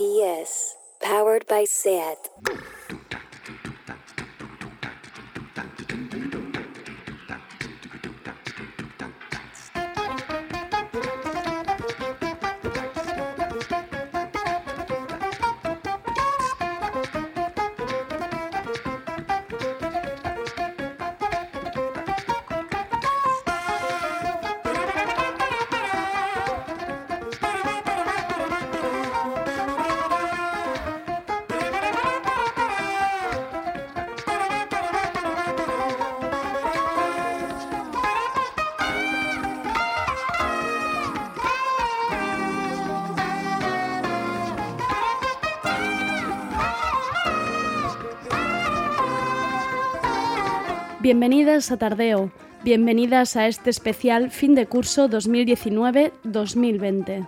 [0.00, 2.16] PS, powered by SAT.
[51.10, 52.30] Bienvenidas a Tardeo,
[52.62, 57.26] bienvenidas a este especial fin de curso 2019-2020.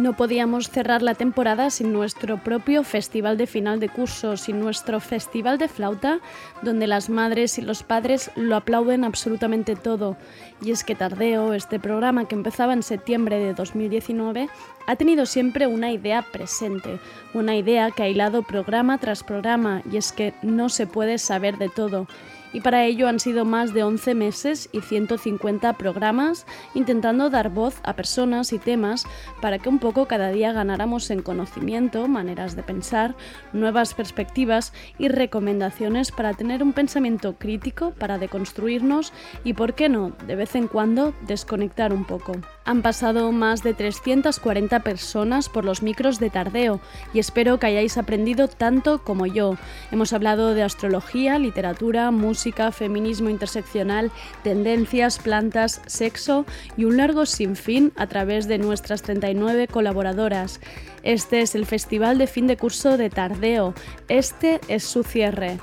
[0.00, 4.98] No podíamos cerrar la temporada sin nuestro propio festival de final de curso, sin nuestro
[4.98, 6.20] festival de flauta,
[6.62, 10.16] donde las madres y los padres lo aplauden absolutamente todo.
[10.62, 14.48] Y es que Tardeo, este programa que empezaba en septiembre de 2019,
[14.86, 16.98] ha tenido siempre una idea presente,
[17.34, 21.58] una idea que ha hilado programa tras programa, y es que no se puede saber
[21.58, 22.06] de todo
[22.52, 27.80] y para ello han sido más de 11 meses y 150 programas intentando dar voz
[27.82, 29.06] a personas y temas
[29.40, 33.14] para que un poco cada día ganáramos en conocimiento, maneras de pensar,
[33.52, 39.12] nuevas perspectivas y recomendaciones para tener un pensamiento crítico, para deconstruirnos
[39.44, 42.32] y, por qué no, de vez en cuando desconectar un poco.
[42.64, 46.80] Han pasado más de 340 personas por los micros de tardeo
[47.12, 49.56] y espero que hayáis aprendido tanto como yo.
[49.90, 52.39] Hemos hablado de astrología, literatura, música,
[52.72, 54.10] feminismo interseccional,
[54.42, 56.46] tendencias, plantas, sexo
[56.76, 60.60] y un largo sinfín a través de nuestras 39 colaboradoras.
[61.02, 63.74] Este es el festival de fin de curso de Tardeo.
[64.08, 65.58] Este es su cierre.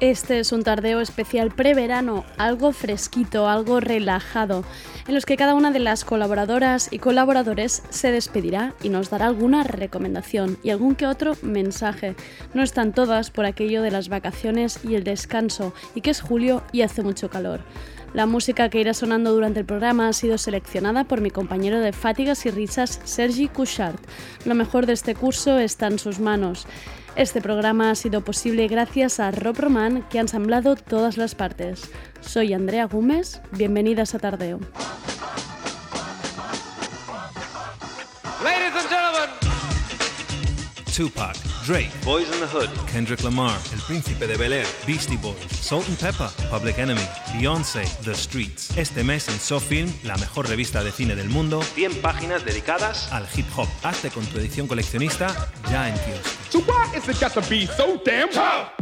[0.00, 4.64] Este es un tardeo especial preverano, algo fresquito, algo relajado,
[5.06, 9.26] en los que cada una de las colaboradoras y colaboradores se despedirá y nos dará
[9.26, 12.16] alguna recomendación y algún que otro mensaje.
[12.54, 16.62] No están todas por aquello de las vacaciones y el descanso, y que es julio
[16.72, 17.60] y hace mucho calor.
[18.14, 21.92] La música que irá sonando durante el programa ha sido seleccionada por mi compañero de
[21.92, 24.00] Fátigas y Risas, Sergi Couchard.
[24.46, 26.66] Lo mejor de este curso está en sus manos.
[27.16, 31.90] Este programa ha sido posible gracias a Rob Roman, que ha ensamblado todas las partes.
[32.20, 34.60] Soy Andrea Gómez, bienvenidas a Tardeo.
[38.42, 39.30] Ladies and gentlemen,
[40.96, 45.36] Tupac, Drake, Boys in the Hood, Kendrick Lamar, El Príncipe de Bel Air, Beastie Boys,
[45.50, 47.02] Salt and Pepper, Public Enemy,
[47.34, 48.76] Beyoncé, The Streets.
[48.78, 53.26] Este mes en SoFilm, la mejor revista de cine del mundo, 100 páginas dedicadas al
[53.34, 53.68] hip hop.
[53.82, 56.39] Hazte con tu edición coleccionista ya en kiosco.
[56.50, 58.72] So why is it got to be so damn tough?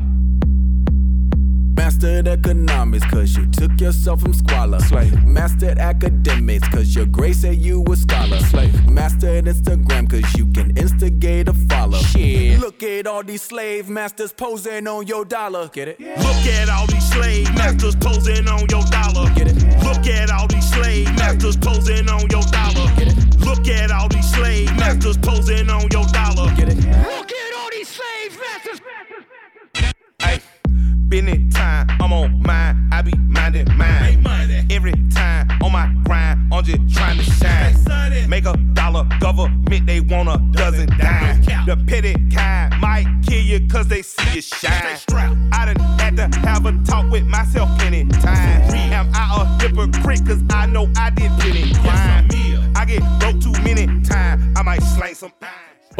[1.76, 4.80] Mastered economics, cause you took yourself from squalor.
[4.80, 5.22] Slave.
[5.24, 8.38] Mastered academics, cause your grace said you a scholar.
[8.38, 8.88] Slave.
[8.88, 11.98] Mastered Instagram, cause you can instigate a follow.
[11.98, 12.58] Shit.
[12.58, 15.68] Look at all these slave masters posing on your dollar.
[15.68, 16.00] Get it?
[16.00, 19.28] Look at all these slave masters posing on your dollar.
[19.34, 19.84] Get it?
[19.84, 22.90] Look at all these slave masters posing on your dollar.
[22.96, 23.40] Get it?
[23.40, 26.54] Look at all these slave masters posing on your dollar.
[26.56, 27.47] Get it?
[31.08, 34.24] Been it time, I'm on mine, I be minding mine.
[34.70, 38.28] Every time on my grind, I'm just trying to shine.
[38.28, 41.42] Make a dollar, government, they want a dozen dime.
[41.66, 44.98] The petty kind might kill you cause they see you shine.
[45.52, 48.74] I done had to have a talk with myself plenty times.
[48.74, 52.28] Am I a hypocrite cause I know I did plenty crime?
[52.76, 55.32] I get broke too many times, I might slang some.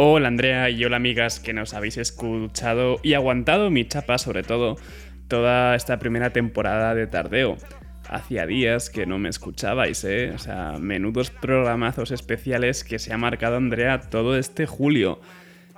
[0.01, 4.77] Hola Andrea y hola amigas que nos habéis escuchado y aguantado mi chapa sobre todo
[5.27, 7.57] toda esta primera temporada de Tardeo.
[8.07, 10.31] Hacía días que no me escuchabais, ¿eh?
[10.33, 15.19] O sea, menudos programazos especiales que se ha marcado Andrea todo este julio.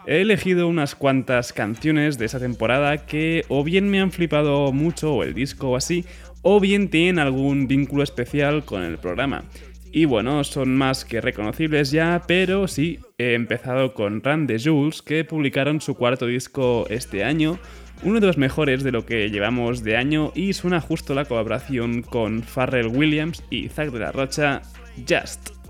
[0.05, 5.15] He elegido unas cuantas canciones de esa temporada que o bien me han flipado mucho
[5.15, 6.05] o el disco o así,
[6.43, 9.45] o bien tienen algún vínculo especial con el programa.
[9.93, 15.01] Y bueno, son más que reconocibles ya, pero sí, he empezado con Run de Jules,
[15.01, 17.59] que publicaron su cuarto disco este año,
[18.03, 22.03] uno de los mejores de lo que llevamos de año, y suena justo la colaboración
[22.03, 24.61] con Pharrell Williams y Zack de la Rocha,
[25.07, 25.60] Just.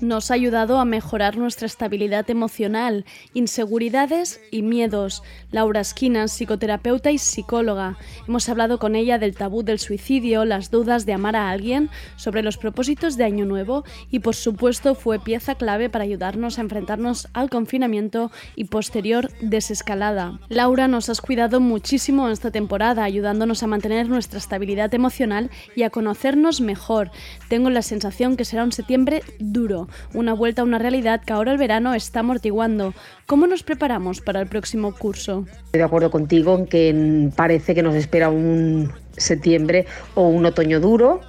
[0.00, 3.04] Nos ha ayudado a mejorar nuestra estabilidad emocional,
[3.34, 5.22] inseguridades y miedos.
[5.50, 7.98] Laura Esquinas, psicoterapeuta y psicóloga.
[8.26, 12.42] Hemos hablado con ella del tabú del suicidio, las dudas de amar a alguien, sobre
[12.42, 17.28] los propósitos de Año Nuevo y por supuesto fue pieza clave para ayudarnos a enfrentarnos
[17.32, 20.40] al confinamiento y posterior desescalada.
[20.48, 25.90] Laura, nos has cuidado muchísimo esta temporada, ayudándonos a mantener nuestra estabilidad emocional y a
[25.90, 27.10] conocernos mejor.
[27.48, 31.52] Tengo la sensación que será un septiembre duro, una vuelta a una realidad que ahora
[31.52, 32.94] el verano está amortiguando.
[33.26, 35.46] ¿Cómo nos preparamos para el próximo curso?
[35.66, 40.80] Estoy de acuerdo contigo en que parece que nos espera un septiembre o un otoño
[40.80, 41.20] duro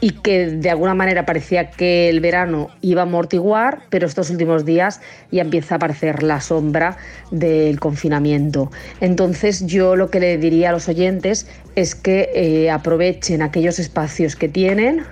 [0.00, 4.64] y que de alguna manera parecía que el verano iba a amortiguar, pero estos últimos
[4.64, 5.00] días
[5.30, 6.96] ya empieza a aparecer la sombra
[7.30, 8.70] del confinamiento.
[9.00, 14.36] Entonces yo lo que le diría a los oyentes es que eh, aprovechen aquellos espacios
[14.36, 15.04] que tienen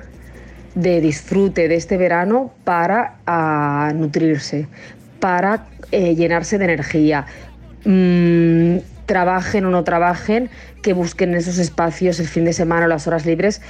[0.76, 4.68] de disfrute de este verano para ah, nutrirse,
[5.18, 7.26] para eh, llenarse de energía.
[7.84, 10.50] Mm, trabajen o no trabajen,
[10.82, 13.62] que busquen esos espacios el fin de semana o las horas libres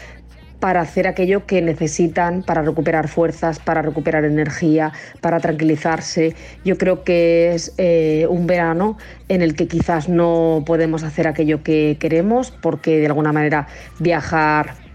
[0.58, 6.34] para hacer aquello que necesitan para recuperar fuerzas, para recuperar energía, para tranquilizarse.
[6.64, 8.96] Yo creo que es eh, un verano
[9.28, 13.68] en el que quizás no podemos hacer aquello que queremos porque de alguna manera
[13.98, 14.85] viajar,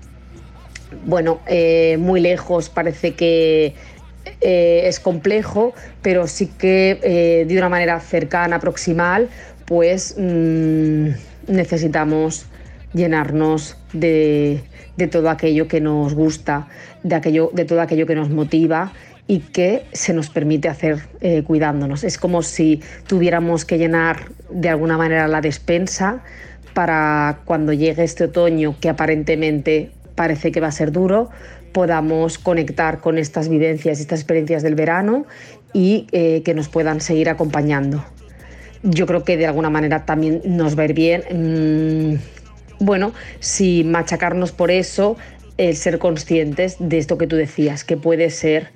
[1.05, 3.75] bueno, eh, muy lejos parece que
[4.41, 9.29] eh, es complejo, pero sí que de una manera cercana, proximal,
[9.65, 11.09] pues mm,
[11.47, 12.45] necesitamos
[12.93, 14.63] llenarnos de,
[15.09, 16.67] todo aquello que nos gusta,
[17.03, 18.93] de, aquello, de todo aquello que nos motiva
[19.27, 22.03] y que se nos permite hacer eh, cuidándonos.
[22.03, 26.21] Es como si tuviéramos que llenar de alguna manera la despensa
[26.73, 31.29] para cuando llegue este otoño que aparentemente parece que va a ser duro,
[31.71, 35.25] podamos conectar con estas vivencias, estas experiencias del verano
[35.73, 38.03] y eh, que nos puedan seguir acompañando.
[38.83, 42.41] Yo creo que de alguna manera también nos va a ir bien mm,
[42.81, 45.15] bueno, si machacarnos por eso,
[45.57, 48.69] el ser conscientes de esto que tú decías, que puede ser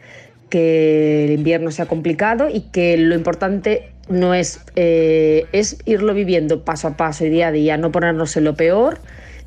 [0.49, 6.63] que el invierno sea complicado y que lo importante no es, eh, es irlo viviendo
[6.63, 8.99] paso a paso y día a día, no ponernos en lo peor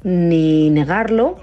[0.03, 1.39] ni negarlo,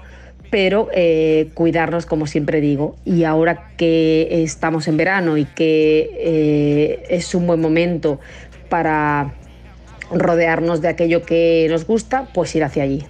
[0.56, 2.96] pero eh, cuidarnos como siempre digo.
[3.04, 8.20] Y ahora que estamos en verano y que eh, es un buen momento
[8.70, 9.34] para
[10.10, 13.04] rodearnos de aquello que nos gusta, pues ir hacia allí.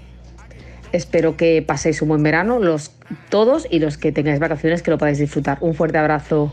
[0.91, 2.91] Espero que paséis un buen verano, los
[3.29, 5.59] todos y los que tengáis vacaciones que lo podáis disfrutar.
[5.61, 6.53] Un fuerte abrazo.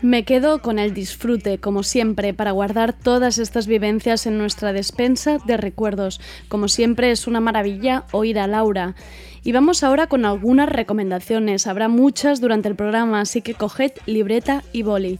[0.00, 5.38] Me quedo con el disfrute, como siempre, para guardar todas estas vivencias en nuestra despensa
[5.44, 6.20] de recuerdos.
[6.46, 8.94] Como siempre, es una maravilla oír a Laura.
[9.42, 11.66] Y vamos ahora con algunas recomendaciones.
[11.66, 15.18] Habrá muchas durante el programa, así que coged libreta y boli.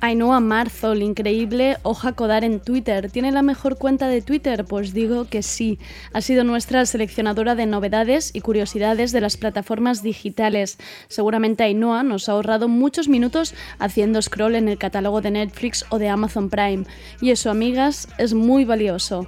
[0.00, 3.10] Ainhoa Marzol, increíble Hoja Codar en Twitter.
[3.10, 4.64] ¿Tiene la mejor cuenta de Twitter?
[4.64, 5.78] Pues digo que sí.
[6.12, 10.76] Ha sido nuestra seleccionadora de novedades y curiosidades de las plataformas digitales.
[11.08, 15.98] Seguramente Ainhoa nos ha ahorrado muchos minutos haciendo scroll en el catálogo de Netflix o
[15.98, 16.84] de Amazon Prime.
[17.22, 19.26] Y eso, amigas, es muy valioso.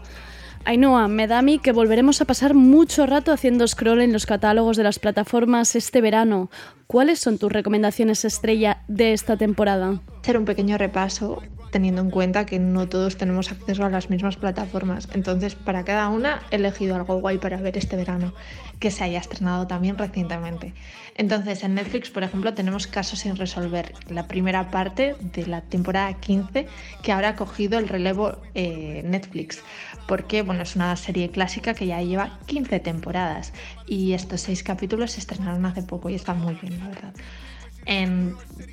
[0.64, 4.26] Ainhoa, me da a mí que volveremos a pasar mucho rato haciendo scroll en los
[4.26, 6.50] catálogos de las plataformas este verano.
[6.87, 10.00] ¿Cuáles son tus recomendaciones estrella de esta temporada?
[10.22, 14.37] Hacer un pequeño repaso teniendo en cuenta que no todos tenemos acceso a las mismas
[14.37, 15.08] plataformas.
[15.12, 18.32] Entonces, para cada una he elegido algo guay para ver este verano,
[18.78, 20.75] que se haya estrenado también recientemente.
[21.16, 26.14] Entonces, en Netflix, por ejemplo, tenemos Casos sin resolver, la primera parte de la temporada
[26.14, 26.66] 15,
[27.02, 29.62] que ahora ha cogido el relevo eh, Netflix,
[30.08, 33.52] porque bueno, es una serie clásica que ya lleva 15 temporadas
[33.86, 37.14] y estos seis capítulos se estrenaron hace poco y están muy bien, la verdad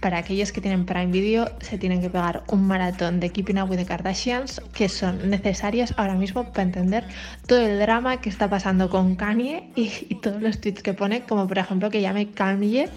[0.01, 3.69] para aquellos que tienen Prime Video, se tienen que pegar un maratón de Keeping Up
[3.69, 7.05] with the Kardashians que son necesarios ahora mismo para entender
[7.47, 11.47] todo el drama que está pasando con Kanye y, todos los tweets que pone, como
[11.47, 12.89] por ejemplo que llame Kanye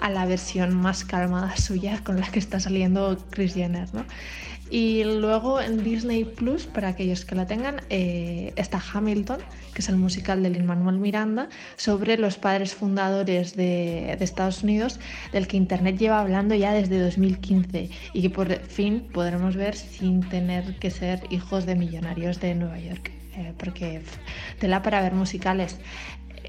[0.00, 4.04] a la versión más calmada suya con la que está saliendo Chris Jenner, ¿no?
[4.70, 9.38] Y luego en Disney Plus, para aquellos que la tengan, eh, está Hamilton,
[9.74, 14.62] que es el musical de Lin Manuel Miranda, sobre los padres fundadores de, de, Estados
[14.64, 14.98] Unidos,
[15.32, 20.28] del que Internet lleva hablando ya desde 2015 y que por fin podremos ver sin
[20.28, 23.12] tener que ser hijos de millonarios de Nueva York.
[23.36, 24.00] Eh, porque
[24.58, 25.76] tela para ver musicales.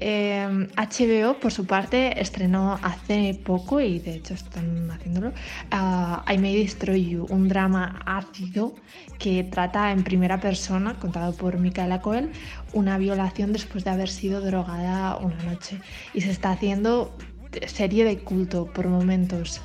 [0.00, 6.38] HBO, em, por su parte, estrenó hace poco, y de hecho están haciéndolo, uh, I
[6.38, 8.74] May Destroy You, un drama ácido
[9.18, 12.30] que trata en primera persona, contado por Micaela Coel,
[12.72, 15.80] una violación después de haber sido drogada una noche.
[16.14, 17.16] Y se está haciendo
[17.66, 19.60] serie de culto por momentos.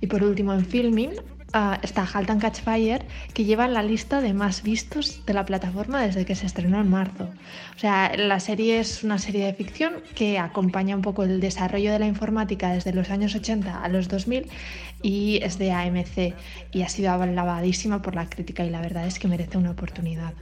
[0.00, 1.12] Y por último, en Filming
[1.56, 5.46] uh, está Halt and Catch Fire, que lleva la lista de más vistos de la
[5.46, 7.30] plataforma desde que se estrenó en marzo.
[7.74, 11.92] O sea, la serie es una serie de ficción que acompaña un poco el desarrollo
[11.92, 14.46] de la informática desde los años 80 a los 2000
[15.02, 16.34] y es de AMC
[16.72, 20.34] y ha sido alabadísima por la crítica y la verdad es que merece una oportunidad.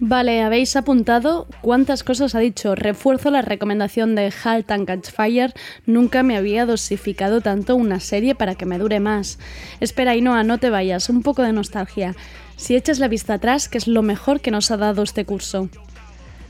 [0.00, 2.74] Vale, habéis apuntado cuántas cosas ha dicho.
[2.74, 5.54] Refuerzo la recomendación de Halt and Catch Fire.
[5.86, 9.38] Nunca me había dosificado tanto una serie para que me dure más.
[9.80, 11.08] Espera, Inoa, no te vayas.
[11.08, 12.16] Un poco de nostalgia.
[12.56, 15.68] Si echas la vista atrás, ¿qué es lo mejor que nos ha dado este curso?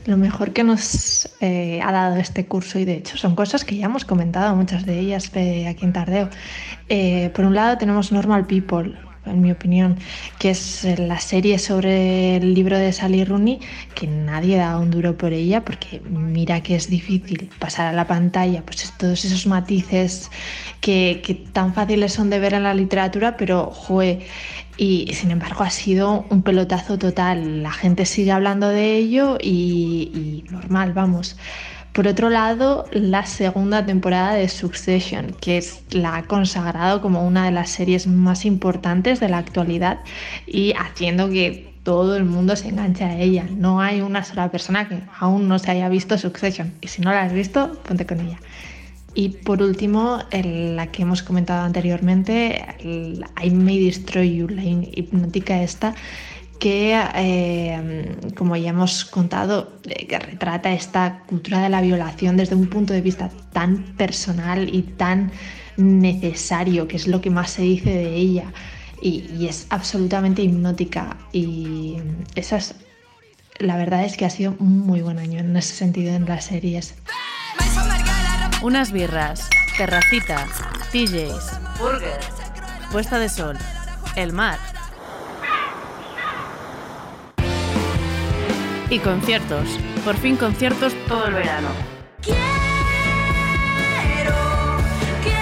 [0.05, 3.75] Lo mejor que nos eh, ha dado este curso, y de hecho son cosas que
[3.75, 6.29] ya hemos comentado, muchas de ellas eh, aquí en Tardeo.
[6.89, 9.97] Eh, por un lado tenemos Normal People, en mi opinión,
[10.39, 13.59] que es la serie sobre el libro de Sally Rooney,
[13.93, 18.07] que nadie da un duro por ella, porque mira que es difícil pasar a la
[18.07, 20.29] pantalla, pues todos esos matices
[20.81, 24.19] que, que tan fáciles son de ver en la literatura, pero joe,
[24.77, 27.63] y sin embargo ha sido un pelotazo total.
[27.63, 31.37] La gente sigue hablando de ello y, y normal, vamos.
[31.95, 37.45] Por otro lado, la segunda temporada de Succession, que es, la ha consagrado como una
[37.45, 39.99] de las series más importantes de la actualidad
[40.45, 43.47] y haciendo que todo el mundo se enganche a ella.
[43.49, 46.73] No hay una sola persona que aún no se haya visto Succession.
[46.81, 48.39] Y si no la has visto, ponte con ella.
[49.13, 52.61] Y por último, la que hemos comentado anteriormente,
[53.41, 55.95] I May Destroy You, la hipnótica esta,
[56.59, 62.55] que, eh, como ya hemos contado, eh, que retrata esta cultura de la violación desde
[62.55, 65.31] un punto de vista tan personal y tan
[65.77, 68.53] necesario, que es lo que más se dice de ella.
[69.01, 71.17] Y, es absolutamente hipnótica.
[71.31, 71.97] Y
[72.35, 72.75] esa es,
[73.59, 76.45] la verdad es que ha sido un muy buen año en ese sentido en las
[76.45, 76.95] series.
[78.61, 80.47] Unas birras, terracita,
[80.93, 82.19] DJs, burger,
[82.91, 83.57] puesta de sol,
[84.15, 84.57] el mar
[88.89, 89.67] y conciertos.
[90.03, 91.69] Por fin conciertos todo el verano.
[92.21, 92.35] Quiero
[95.23, 95.35] que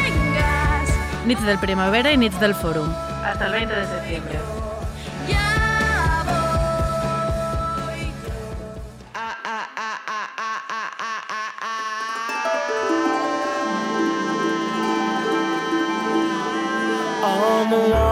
[0.00, 1.26] vengas.
[1.26, 2.88] Nits del Primavera y Nits del Forum.
[3.24, 4.38] Hasta el 20 de septiembre.
[17.24, 18.11] On a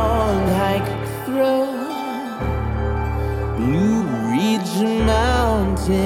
[4.80, 6.00] Ridge Mountain.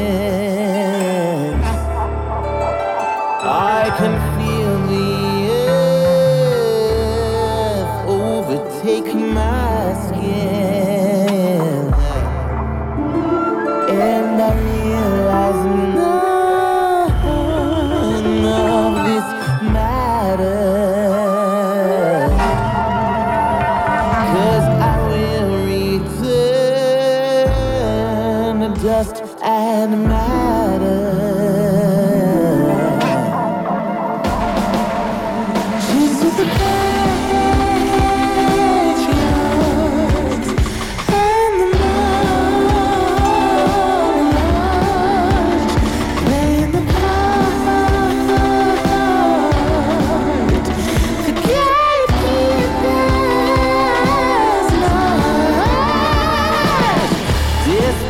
[3.46, 4.33] I can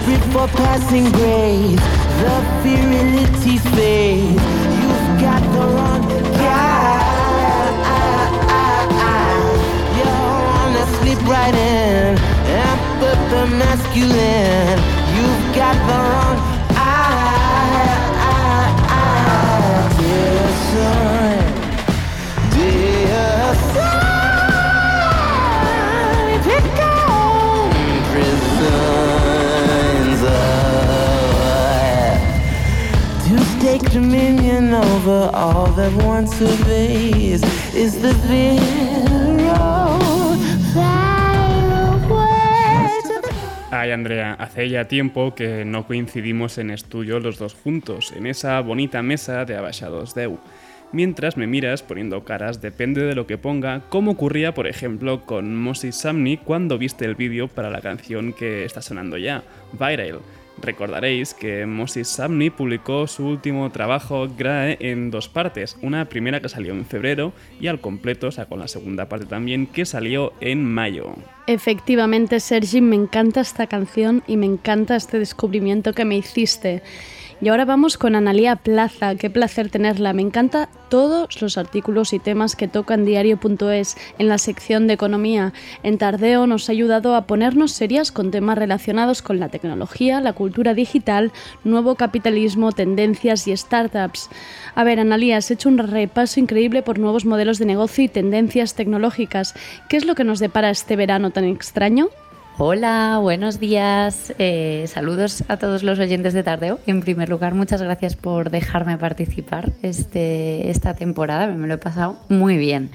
[0.04, 1.80] Desperate for passing grades,
[2.20, 4.44] the virility fades.
[4.80, 6.02] You've got the wrong
[6.36, 7.00] guy.
[9.96, 14.78] You wanna slip right in and put the masculine.
[15.16, 16.33] You've got the wrong
[43.70, 48.60] Ay, Andrea, hace ya tiempo que no coincidimos en estudio los dos juntos, en esa
[48.62, 50.38] bonita mesa de Abaixados Deu.
[50.90, 55.54] Mientras me miras poniendo caras, depende de lo que ponga, como ocurría, por ejemplo, con
[55.56, 60.20] Moses Samni cuando viste el vídeo para la canción que está sonando ya, Viral.
[60.60, 66.48] Recordaréis que Moses Samni publicó su último trabajo Grae en dos partes, una primera que
[66.48, 71.14] salió en febrero y al completo sacó la segunda parte también que salió en mayo.
[71.46, 76.82] Efectivamente, Sergi, me encanta esta canción y me encanta este descubrimiento que me hiciste.
[77.44, 80.14] Y ahora vamos con Analía Plaza, qué placer tenerla.
[80.14, 84.94] Me encanta todos los artículos y temas que toca en diario.es en la sección de
[84.94, 85.52] economía.
[85.82, 90.32] En Tardeo nos ha ayudado a ponernos serias con temas relacionados con la tecnología, la
[90.32, 91.32] cultura digital,
[91.64, 94.30] nuevo capitalismo, tendencias y startups.
[94.74, 98.74] A ver, Analía, has hecho un repaso increíble por nuevos modelos de negocio y tendencias
[98.74, 99.54] tecnológicas.
[99.90, 102.08] ¿Qué es lo que nos depara este verano tan extraño?
[102.56, 104.32] Hola, buenos días.
[104.38, 106.78] Eh, saludos a todos los oyentes de Tardeo.
[106.86, 111.48] En primer lugar, muchas gracias por dejarme participar este, esta temporada.
[111.48, 112.92] Me lo he pasado muy bien.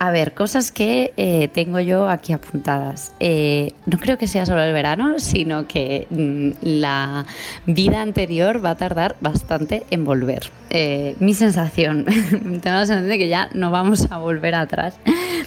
[0.00, 3.12] A ver, cosas que eh, tengo yo aquí apuntadas.
[3.18, 7.26] Eh, no creo que sea solo el verano, sino que mm, la
[7.66, 10.50] vida anterior va a tardar bastante en volver.
[10.70, 12.04] Eh, mi sensación,
[12.40, 14.96] tengo la sensación de que ya no vamos a volver atrás,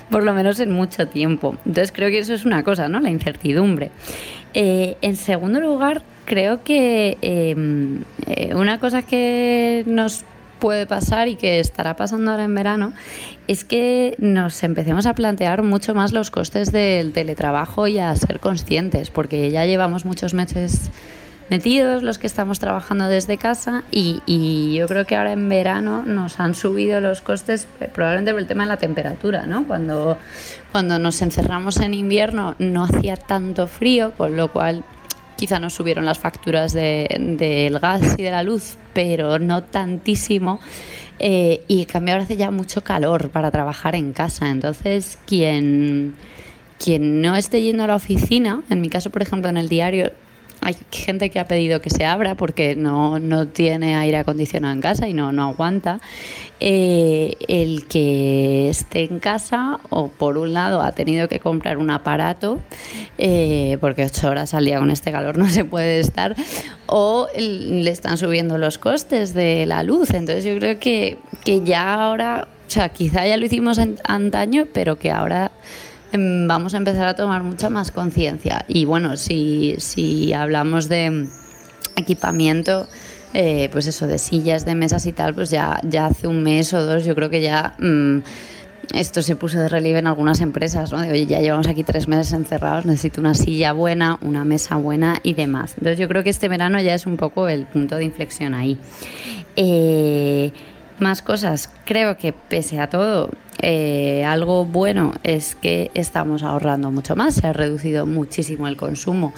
[0.09, 1.55] por lo menos en mucho tiempo.
[1.65, 2.99] Entonces creo que eso es una cosa, ¿no?
[2.99, 3.91] La incertidumbre.
[4.53, 8.03] en segundo lugar, creo que em,
[8.53, 10.25] una cosa que nos
[10.61, 12.93] puede pasar y que estará pasando ahora en verano
[13.47, 18.39] es que nos empecemos a plantear mucho más los costes del teletrabajo y a ser
[18.39, 20.91] conscientes, porque ya llevamos muchos meses
[21.49, 26.39] metidos los que estamos trabajando desde casa y, yo creo que ahora en verano nos
[26.39, 29.67] han subido los costes eh, probablemente por el tema de la temperatura, ¿no?
[29.67, 30.17] Cuando,
[30.71, 34.85] cuando nos encerramos en invierno no hacía tanto frío, con lo cual
[35.41, 40.59] quizá nos subieron las facturas del gas y de la luz, pero no tantísimo.
[41.17, 44.51] Eh, y cambio ahora hace ya mucho calor para trabajar en casa.
[44.51, 46.13] Entonces, quien,
[46.77, 50.11] quien no esté yendo a la oficina, en mi caso, por ejemplo, en el diario,
[50.61, 54.81] hay gente que ha pedido que se abra porque no, no tiene aire acondicionado en
[54.81, 55.99] casa y no, no aguanta.
[56.59, 61.89] Eh, el que esté en casa o por un lado ha tenido que comprar un
[61.89, 62.59] aparato
[63.17, 66.35] eh, porque ocho horas al día con este calor no se puede estar
[66.85, 70.11] o le están subiendo los costes de la luz.
[70.11, 74.99] Entonces yo creo que, que ya ahora, o sea, quizá ya lo hicimos antaño, pero
[74.99, 75.51] que ahora
[76.13, 78.65] vamos a empezar a tomar mucha más conciencia.
[78.67, 81.27] Y bueno, si, si hablamos de
[81.95, 82.87] equipamiento,
[83.33, 86.73] eh, pues eso, de sillas, de mesas y tal, pues ya, ya hace un mes
[86.73, 87.75] o dos yo creo que ya...
[87.79, 88.19] Mm,
[88.93, 90.99] esto se puso de relieve en algunas empresas, ¿no?
[90.99, 95.19] De, oye, ya llevamos aquí tres meses encerrados, necesito una silla buena, una mesa buena
[95.23, 95.75] y demás.
[95.77, 98.77] Entonces yo creo que este verano ya es un poco el punto de inflexión ahí.
[99.55, 100.51] Eh,
[100.99, 103.29] más cosas, creo que pese a todo,
[103.61, 109.33] eh, algo bueno es que estamos ahorrando mucho más, se ha reducido muchísimo el consumo.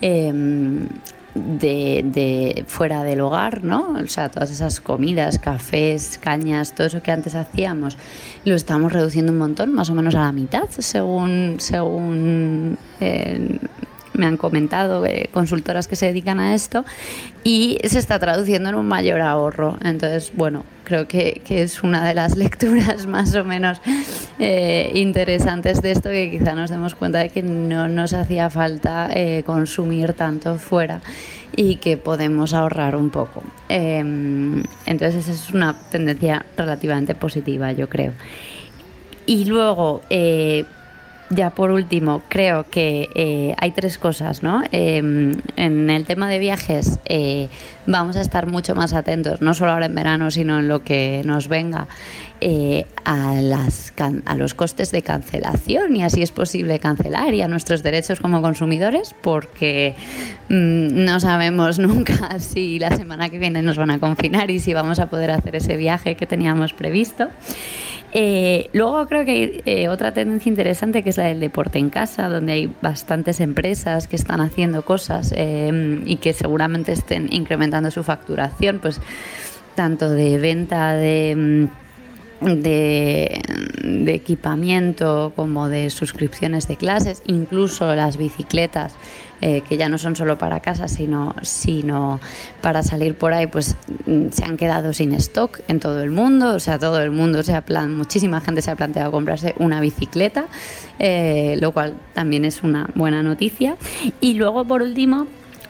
[0.00, 0.88] Em,
[1.36, 3.96] de, fuera del hogar, ¿no?
[4.02, 7.96] O sea, todas esas comidas, cafés, cañas, todo eso que antes hacíamos,
[8.44, 13.58] lo estamos reduciendo un montón, más o menos a la mitad, según, según eh,
[14.16, 16.84] me han comentado eh, consultoras que se dedican a esto,
[17.44, 19.78] y se está traduciendo en un mayor ahorro.
[19.84, 23.80] Entonces, bueno, creo que, que es una de las lecturas más o menos
[24.38, 29.08] eh, interesantes de esto, que quizá nos demos cuenta de que no nos hacía falta
[29.12, 31.00] eh, consumir tanto fuera
[31.54, 33.42] y que podemos ahorrar un poco.
[33.68, 38.12] Em, entonces, es una tendencia relativamente positiva, yo creo.
[39.24, 40.02] Y luego,
[41.30, 44.62] ya por último, creo que eh, hay tres cosas, ¿no?
[44.70, 47.48] Em, en el tema de viajes eh,
[47.86, 51.22] vamos a estar mucho más atentos, no solo ahora en verano, sino en lo que
[51.24, 51.88] nos venga,
[52.40, 53.94] eh, a, las,
[54.36, 59.14] los costes de cancelación y así es posible cancelar y a nuestros derechos como consumidores
[59.22, 59.94] porque
[60.50, 64.74] mm, no sabemos nunca si la semana que viene nos van a confinar y si
[64.74, 67.30] vamos a poder hacer ese viaje que teníamos previsto.
[68.18, 71.90] Eh, luego creo que hay eh, otra tendencia interesante que es la del deporte en
[71.90, 77.90] casa, donde hay bastantes empresas que están haciendo cosas eh, y que seguramente estén incrementando
[77.90, 79.02] su facturación, pues
[79.74, 81.68] tanto de venta de...
[82.40, 83.40] De,
[84.06, 88.94] equipamiento como de suscripciones de clases, incluso las bicicletas,
[89.40, 92.20] eh, que ya no son solo para casa, sino, sino
[92.62, 96.54] para salir por ahí, pues mm, se han quedado sin stock en todo el mundo,
[96.54, 100.46] o sea, todo el mundo, se plan, muchísima gente se ha planteado comprarse una bicicleta,
[100.98, 103.76] eh, lo cual también es una buena noticia.
[104.20, 105.26] Y luego, por último,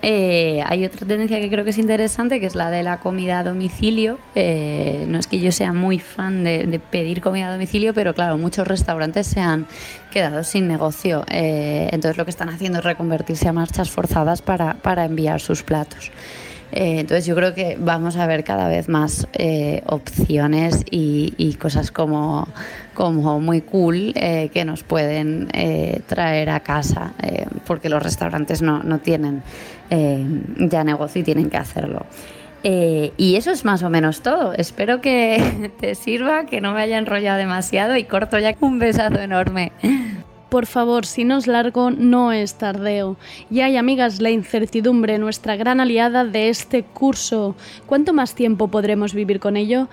[0.08, 3.40] eh, hay otra tendencia que creo que es interesante, que es la de la comida
[3.40, 4.20] a domicilio.
[4.36, 8.38] Eh, no es que yo sea muy fan de, pedir comida a domicilio, pero claro,
[8.38, 9.66] muchos restaurantes se han
[10.12, 11.24] quedado sin negocio.
[11.28, 15.64] Eh, entonces lo que están haciendo es reconvertirse a marchas forzadas para, para enviar sus
[15.64, 16.12] platos.
[16.70, 19.26] entonces yo creo que vamos a ver cada vez más
[19.86, 22.46] opciones y, y, cosas como,
[22.94, 25.48] como muy cool que nos pueden
[26.06, 27.12] traer a casa,
[27.66, 29.42] porque los restaurantes no, no tienen
[29.90, 30.24] eh,
[30.58, 32.06] ya negocio y tienen que hacerlo.
[32.62, 34.52] Eh, y eso es más o menos todo.
[34.52, 39.20] Espero que te sirva, que no me haya enrollado demasiado y corto ya un besazo
[39.20, 39.72] enorme.
[40.48, 43.16] Por favor, si no es largo, no es tardeo.
[43.50, 47.56] Y hay, amigas, la incertidumbre, nuestra gran aliada de este curso.
[47.86, 49.88] ¿Cuánto más tiempo podremos vivir con ello?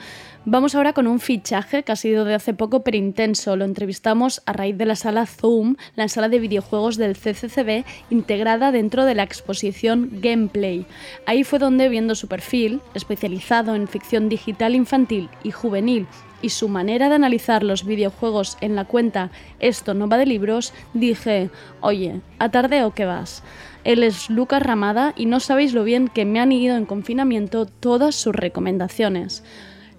[0.46, 3.56] Vamos ahora con un fichaje que ha sido de hace poco pero intenso.
[3.56, 8.74] Lo entrevistamos a raíz de la sala Zoom, la sala de videojuegos del CCCB, integrada
[8.74, 10.86] dentro de la exposición Gameplay.
[11.26, 16.08] Ahí fue donde, viendo su perfil, especializado en ficción digital infantil y juvenil,
[16.42, 20.74] y su manera de analizar los videojuegos en la cuenta Esto no va de libros,
[20.94, 23.44] dije, oye, ¿a tarde o qué vas?
[23.86, 27.66] Él es Lucas Ramada y no sabéis lo bien que me han ido en confinamiento
[27.66, 29.42] todas sus recomendaciones.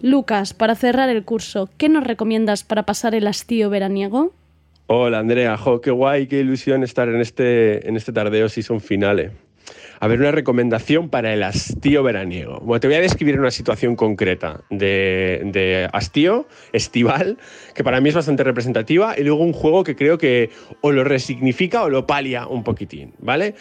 [0.05, 4.35] Lucas, para cerrar el curso, ¿qué nos recomiendas para pasar el hastío veraniego?
[4.87, 9.31] Hola Andrea, jo, qué guay, qué ilusión estar en este, en este tardeo season finale.
[10.01, 12.61] A ver, una recomendación para el hastío veraniego.
[12.61, 17.39] Bueno, te voy a describir una situación concreta de, de hastío estival,
[17.75, 20.51] que para mí es bastante representativa, y luego un juego que creo que
[20.83, 23.55] o lo resignifica o lo palia un poquitín, ¿vale?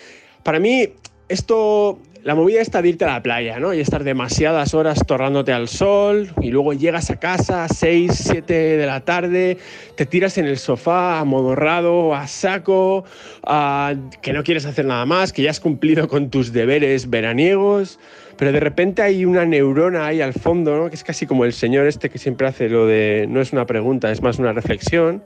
[0.43, 0.89] Para mí,
[1.29, 3.73] esto la movida está de irte a la playa, ¿no?
[3.73, 8.53] Y estar demasiadas horas torrándote al sol y luego llegas a casa a 6, 7
[8.53, 9.57] de la tarde,
[9.95, 13.03] te tiras en el sofá amodorrado, a saco,
[13.45, 17.99] a, que no quieres hacer nada más, que ya has cumplido con tus deberes veraniegos,
[18.37, 20.89] pero de repente hay una neurona ahí al fondo, ¿no?
[20.89, 23.65] Que es casi como el señor este que siempre hace lo de no es una
[23.65, 25.23] pregunta, es más una reflexión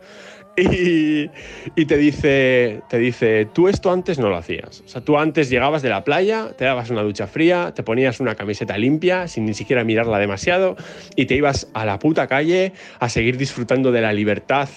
[0.59, 4.81] y, te, dice, te dice, tú esto antes no lo hacías.
[4.85, 8.19] O sea, tú antes llegabas de la playa, te dabas una ducha fría, te ponías
[8.19, 10.75] una camiseta limpia sin ni siquiera mirarla demasiado
[11.15, 14.67] y te ibas a la puta calle a seguir disfrutando de la libertad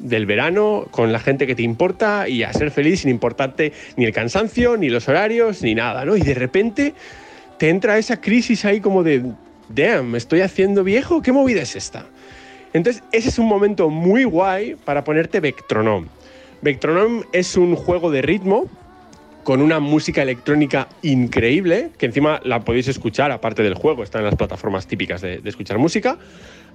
[0.00, 4.06] del verano con la gente que te importa y a ser feliz sin importarte ni
[4.06, 6.16] el cansancio, ni los horarios, ni nada, ¿no?
[6.16, 6.94] Y de repente
[7.58, 9.22] te entra esa crisis ahí como de,
[9.68, 11.22] damn, ¿me estoy haciendo viejo?
[11.22, 12.06] ¿Qué movida es esta?
[12.72, 16.06] Entonces, ese es un momento muy guay para ponerte Vectronom.
[16.62, 18.66] Vectronom es un juego de ritmo
[19.44, 24.26] con una música electrónica increíble, que encima la podéis escuchar aparte del juego, está en
[24.26, 26.18] las plataformas típicas de, escuchar música.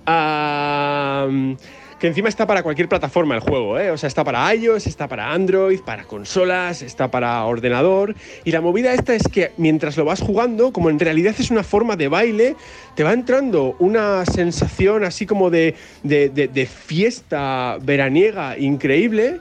[0.08, 1.56] Uh,
[2.03, 3.89] que encima está para cualquier plataforma el juego, ¿eh?
[3.89, 8.13] O sea, está para iOS, está para Android, para consolas, está para ordenador.
[8.43, 11.63] Y la movida esta es que mientras lo vas jugando, como en realidad es una
[11.63, 12.57] forma de baile,
[12.95, 19.39] te va entrando una sensación así como de, de, de, fiesta veraniega increíble.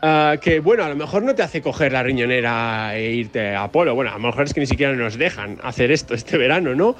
[0.00, 3.68] Uh, que bueno, a lo mejor no te hace coger la riñonera e irte a
[3.68, 3.94] polo.
[3.94, 6.96] Bueno, a lo mejor es que ni siquiera nos dejan hacer esto este verano, ¿no?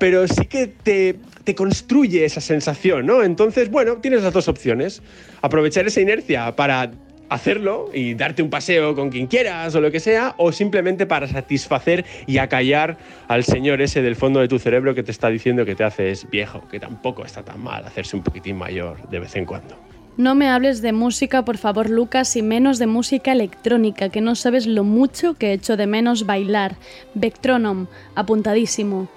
[0.00, 3.22] Pero sí que te, te construye esa sensación, ¿no?
[3.22, 5.02] Entonces, bueno, tienes las dos opciones.
[5.42, 6.90] Aprovechar esa inercia para
[7.30, 11.26] hacerlo y darte un paseo con quien quieras o lo que sea, o simplemente para
[11.28, 15.64] satisfacer y acallar al señor ese del fondo de tu cerebro que te está diciendo
[15.64, 19.36] que te haces viejo, que tampoco está tan mal hacerse un poquitín mayor de vez
[19.36, 19.76] en cuando.
[20.16, 24.34] No me hables de música, por favor, Lucas, y menos de música electrónica, que no
[24.34, 26.76] sabes lo mucho que he hecho de menos bailar.
[27.14, 27.86] Vectronom,
[28.16, 29.08] apuntadísimo.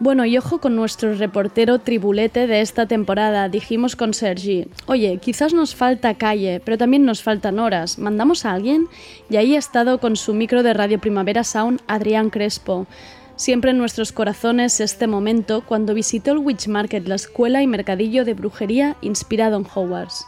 [0.00, 3.48] Bueno, y ojo con nuestro reportero tribulete de esta temporada.
[3.48, 7.98] Dijimos con Sergi, oye, quizás nos falta calle, pero también nos faltan horas.
[7.98, 8.88] ¿Mandamos a alguien?
[9.30, 12.86] Y ahí ha estado con su micro de Radio Primavera Sound Adrián Crespo.
[13.36, 18.24] Siempre en nuestros corazones este momento cuando visitó el Witch Market, la escuela y mercadillo
[18.24, 20.26] de brujería inspirado en Hogwarts.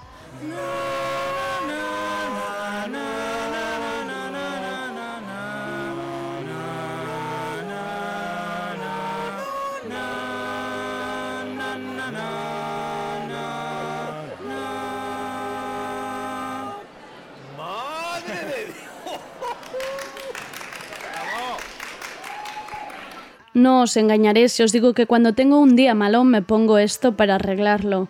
[23.64, 27.36] Os engañaré si os digo que cuando tengo un día malo me pongo esto para
[27.36, 28.08] arreglarlo.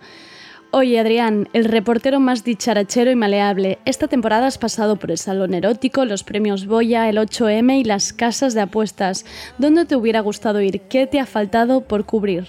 [0.72, 5.54] Oye Adrián, el reportero más dicharachero y maleable, esta temporada has pasado por el Salón
[5.54, 9.24] Erótico, los premios Boya, el 8M y las casas de apuestas.
[9.56, 10.80] ¿Dónde te hubiera gustado ir?
[10.82, 12.48] ¿Qué te ha faltado por cubrir?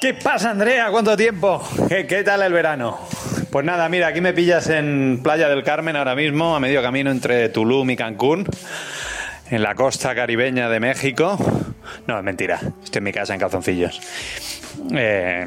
[0.00, 0.90] ¿Qué pasa Andrea?
[0.90, 1.62] ¿Cuánto tiempo?
[1.88, 2.98] ¿Qué, ¿Qué, tal el verano?
[3.50, 7.10] Pues nada, mira, aquí me pillas en Playa del Carmen ahora mismo, a medio camino
[7.10, 8.46] entre Tulum y Cancún,
[9.48, 11.38] en la costa caribeña de México.
[12.06, 12.60] No, es mentira.
[12.84, 14.00] Estoy en mi casa en calzoncillos.
[14.94, 15.46] Eh,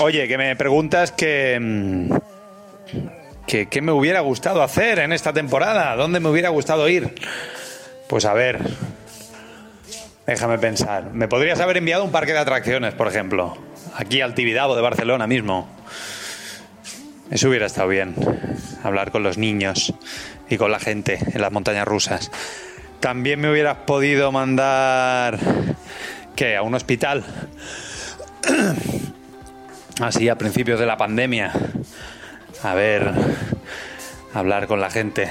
[0.00, 2.08] oye, que me preguntas que,
[3.46, 3.82] que, que.
[3.82, 5.96] me hubiera gustado hacer en esta temporada?
[5.96, 7.14] ¿Dónde me hubiera gustado ir?
[8.08, 8.60] Pues a ver.
[10.26, 11.12] Déjame pensar.
[11.14, 13.56] Me podrías haber enviado un parque de atracciones, por ejemplo.
[13.96, 15.68] Aquí al Tibidabo de Barcelona mismo.
[17.30, 18.14] Eso hubiera estado bien.
[18.82, 19.94] Hablar con los niños
[20.48, 22.30] y con la gente en las montañas rusas.
[23.00, 25.38] También me hubieras podido mandar
[26.38, 26.54] ¿Qué?
[26.54, 27.24] ¿A un hospital?
[30.00, 31.50] Así, a principios de la pandemia.
[32.62, 33.10] A ver,
[34.32, 35.28] hablar con la gente,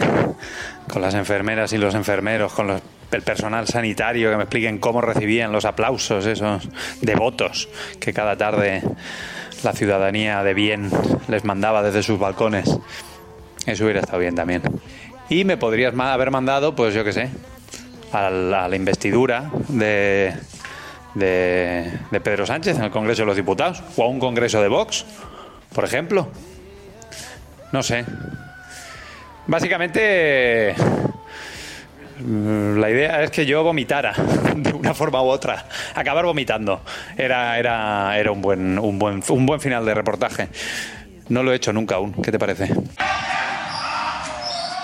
[0.91, 5.53] con las enfermeras y los enfermeros, con el personal sanitario, que me expliquen cómo recibían
[5.53, 6.67] los aplausos esos
[6.99, 7.69] devotos
[8.01, 8.83] que cada tarde
[9.63, 10.91] la ciudadanía de bien
[11.29, 12.79] les mandaba desde sus balcones.
[13.65, 14.61] Eso hubiera estado bien también.
[15.29, 17.29] Y me podrías haber mandado, pues yo qué sé,
[18.11, 20.33] a la, a la investidura de,
[21.15, 24.67] de, de Pedro Sánchez en el Congreso de los Diputados o a un Congreso de
[24.67, 25.05] Vox,
[25.73, 26.29] por ejemplo.
[27.71, 28.05] No sé.
[29.47, 30.75] Básicamente,
[32.19, 34.13] mm, la idea es que yo vomitara
[34.55, 35.65] de una forma u otra,
[35.95, 36.81] acabar vomitando.
[37.17, 40.49] Era, era, era un, buen, un, buen, un buen final de reportaje.
[41.29, 42.13] No lo he hecho nunca aún.
[42.13, 42.69] ¿Qué te parece?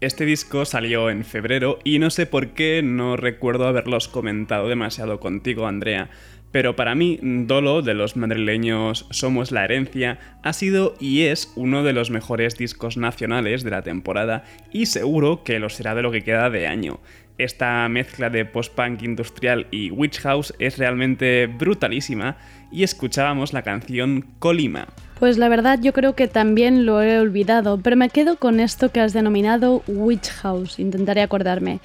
[0.00, 5.18] Este disco salió en febrero y no sé por qué no recuerdo haberlos comentado demasiado
[5.18, 6.08] contigo, Andrea.
[6.52, 11.82] Pero para mí, Dolo de los madrileños Somos la Herencia ha sido y es uno
[11.82, 16.12] de los mejores discos nacionales de la temporada y seguro que lo será de lo
[16.12, 17.00] que queda de año.
[17.36, 22.36] Esta mezcla de post-punk industrial y witch house es realmente brutalísima
[22.70, 24.86] y escuchábamos la canción Colima.
[25.18, 28.90] Pues la verdad yo creo que también lo he olvidado, pero me quedo con esto
[28.92, 31.80] que has denominado Witch House, intentaré acordarme.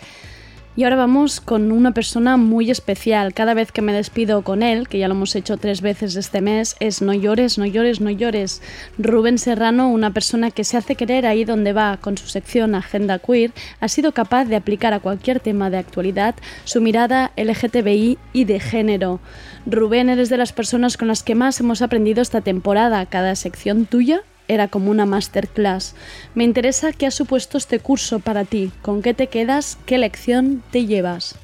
[0.75, 3.36] Y ahora vamos con una persona muy especial.
[3.36, 6.41] Cada vez que me despido con él, que ya lo hemos hecho tres veces este
[6.41, 8.59] mes, es no llores, no llores, no llores.
[8.97, 13.19] Rubén Serrano, una persona que se hace querer ahí donde va con su sección Agenda
[13.19, 16.33] Queer, ha sido capaz de aplicar a cualquier tema de actualidad
[16.63, 19.19] su mirada LGTBI y de género.
[19.67, 23.05] Rubén, eres de las personas con las que más hemos aprendido esta temporada.
[23.05, 25.95] Cada sección tuya era como una masterclass.
[26.36, 30.63] Me interesa qué ha supuesto este curso para ti, con qué te quedas, qué lección
[30.71, 31.36] te llevas.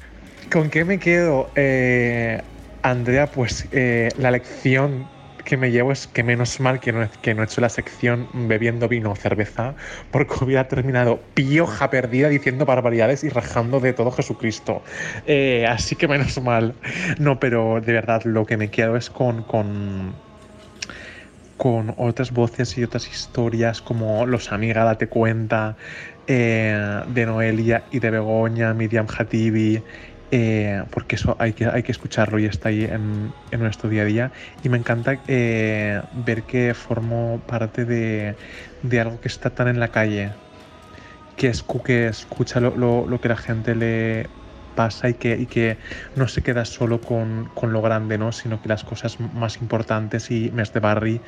[0.50, 1.50] ¿Con qué me quedo?
[1.54, 2.40] Eh,
[2.82, 5.06] Andrea, pues eh, la lección
[5.44, 9.12] que me llevo es que menos mal que no, he- hecho la sección bebiendo vino
[9.12, 9.74] o cerveza,
[10.10, 14.82] porque hubiera terminado pioja perdida diciendo barbaridades y rajando de todo Jesucristo.
[15.26, 16.74] Eh, así que menos mal.
[17.18, 20.14] No, pero de verdad lo que me quedo es con, con,
[21.60, 25.76] con otras voces y otras historias como Los Amiga Date Cuenta,
[26.26, 29.84] eh, de Noelia y de Begoña, Miriam Hatibi,
[30.30, 34.02] eh, porque eso hay que, hay que escucharlo y está ahí en, en nuestro día
[34.02, 34.32] a día.
[34.62, 38.36] Y me encanta eh, ver que formo parte de,
[38.82, 40.36] de algo que está tan en la calle,
[41.36, 44.30] que, escu- que escucha lo, lo- lo que la gente le
[44.74, 45.76] pasa y que, y que
[46.16, 48.32] no se queda solo con, con lo grande, ¿no?
[48.32, 51.20] sino que las cosas más importantes y mes de barri,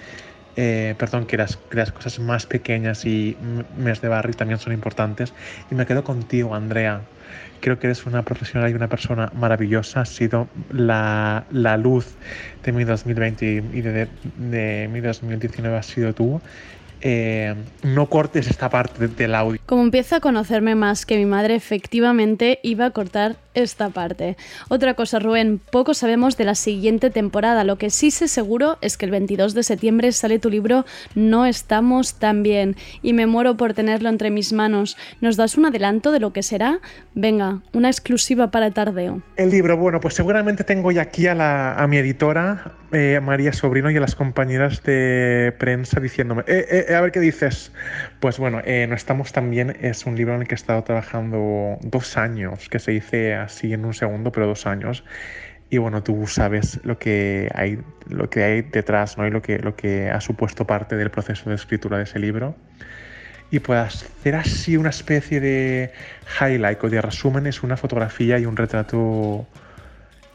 [0.56, 3.36] eh, perdón, que las, que las cosas más pequeñas y
[3.76, 5.34] mes de barri también son importantes.
[5.70, 7.00] Y me quedo contigo, Andrea.
[7.60, 10.00] Creo que eres una profesional y una persona maravillosa.
[10.02, 12.18] Has sido la, la luz
[12.62, 16.42] de mi 2020 y de, de mi 2019 has sido tú.
[17.04, 19.60] Eh, no cortes esta parte del audio.
[19.66, 24.36] Como empieza a conocerme más que mi madre, efectivamente iba a cortar esta parte.
[24.68, 27.64] Otra cosa, Rubén, poco sabemos de la siguiente temporada.
[27.64, 30.84] Lo que sí sé seguro es que el 22 de septiembre sale tu libro
[31.14, 34.96] No estamos tan bien y me muero por tenerlo entre mis manos.
[35.20, 36.80] ¿Nos das un adelanto de lo que será?
[37.14, 39.22] Venga, una exclusiva para Tardeo.
[39.36, 43.52] El libro, bueno, pues seguramente tengo ya aquí a, la, a mi editora, eh, María
[43.52, 47.72] Sobrino, y a las compañeras de prensa diciéndome, eh, eh, a ver qué dices.
[48.20, 50.82] Pues bueno, eh, No estamos tan bien es un libro en el que he estado
[50.82, 55.04] trabajando dos años, que se dice así en un segundo, pero dos años.
[55.70, 57.78] Y bueno, tú sabes lo que hay,
[58.08, 59.26] lo que hay detrás, ¿no?
[59.26, 62.54] Y lo que, lo que ha supuesto parte del proceso de escritura de ese libro
[63.52, 65.92] y puedas hacer así una especie de
[66.40, 69.46] highlight o de resumen es una fotografía y un retrato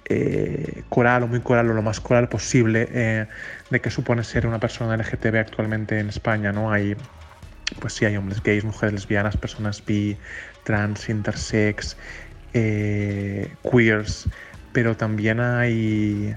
[0.06, 3.26] eh, coral o muy coral o lo más coral posible eh,
[3.72, 6.72] de qué supone ser una persona LGTB actualmente en España, ¿no?
[6.72, 6.96] Hay,
[7.80, 10.16] pues sí, hay hombres gays, mujeres lesbianas, personas bi,
[10.64, 11.98] trans, intersex,
[12.60, 14.28] eh, queers,
[14.74, 16.36] pero también hay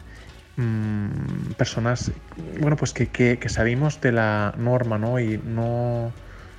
[0.57, 2.13] mm, personas,
[2.61, 5.19] bueno, pues que, que, que salimos de la norma, ¿no?
[5.19, 6.13] Y no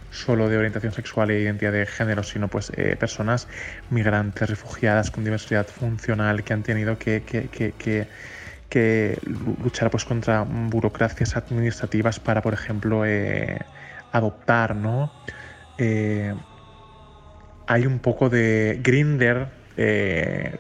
[0.10, 3.48] solo de orientación sexual e identidad de género, sino pues eh, personas
[3.92, 8.08] migrantes, refugiadas con diversidad funcional que han tenido que, que,
[8.70, 9.20] que,
[9.64, 13.60] luchar pues contra burocracias administrativas para, por ejemplo, eh,
[14.12, 15.12] adoptar, ¿no?
[15.78, 16.34] Eh,
[17.72, 19.48] hay un poco de Grinder,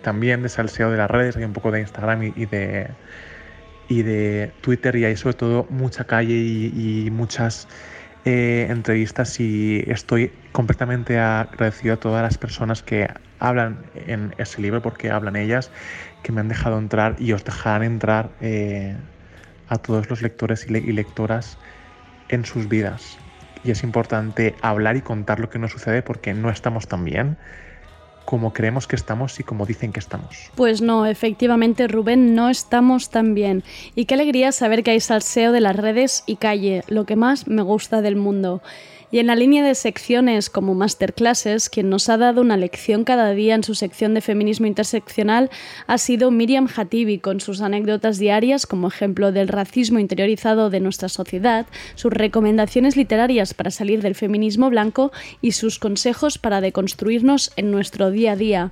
[0.02, 2.90] también de salseo de las redes, hay un poco de Instagram y, de
[3.90, 7.68] y de Twitter y hay sobre todo mucha calle y, muchas
[8.24, 14.82] eh, entrevistas y estoy completamente agradecido a todas las personas que hablan en ese libro
[14.82, 15.72] porque hablan ellas,
[16.24, 18.96] que me han dejado entrar y os dejarán entrar eh,
[19.68, 21.58] a todos los lectores y, y lectoras
[22.30, 23.18] en sus vidas.
[23.64, 27.38] Y es importante hablar y contar lo que nos sucede porque no estamos tan bien
[28.26, 30.52] como creemos que estamos y como dicen que estamos.
[30.56, 33.64] Pues no, efectivamente Rubén, no estamos tan bien.
[33.96, 37.48] Y qué alegría saber que hay salseo de las redes y calle, lo que más
[37.48, 38.62] me gusta del mundo.
[39.14, 43.32] Y en la línea de secciones como Masterclasses, quien nos ha dado una lección cada
[43.34, 45.50] día en su sección de feminismo interseccional
[45.86, 51.10] ha sido Miriam Hatibi, con sus anécdotas diarias como ejemplo del racismo interiorizado de nuestra
[51.10, 57.70] sociedad, sus recomendaciones literarias para salir del feminismo blanco y sus consejos para deconstruirnos en
[57.70, 58.72] nuestro día a día.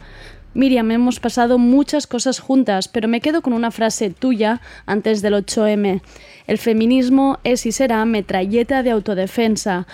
[0.54, 5.34] Miriam, hemos pasado muchas cosas juntas, pero me quedo con una frase tuya antes del
[5.34, 6.02] 8M.
[6.48, 9.86] El feminismo es y será metralleta de autodefensa.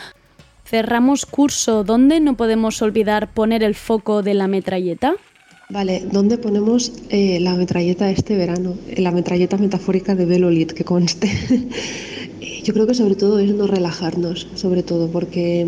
[0.65, 1.83] Cerramos curso.
[1.83, 5.15] ¿Dónde no podemos olvidar poner el foco de la metralleta?
[5.69, 8.75] Vale, ¿dónde ponemos eh, la metralleta este verano?
[8.97, 11.29] La metralleta metafórica de Belolit, que conste.
[12.63, 15.67] Yo creo que sobre todo es no relajarnos, sobre todo, porque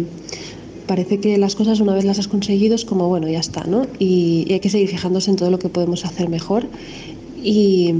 [0.87, 3.85] parece que las cosas una vez las has conseguido es como, bueno, ya está, ¿no?
[3.99, 6.65] Y, y hay que seguir fijándose en todo lo que podemos hacer mejor
[7.43, 7.93] y,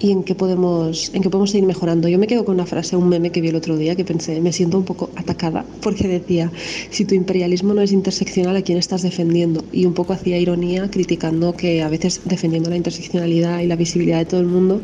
[0.00, 2.08] en qué podemos en qué podemos seguir mejorando.
[2.08, 4.40] Yo me quedo con una frase, un meme que vi el otro día que pensé,
[4.40, 6.50] me siento un poco atacada porque decía,
[6.90, 9.64] si tu imperialismo no es interseccional, ¿a quién estás defendiendo?
[9.72, 14.18] Y un poco hacía ironía criticando que a veces defendiendo la interseccionalidad y la visibilidad
[14.18, 14.80] de todo el mundo,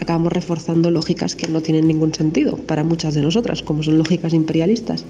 [0.00, 4.32] acabamos reforzando lógicas que no tienen ningún sentido para muchas de nosotras, como son lógicas
[4.32, 5.04] imperialistas.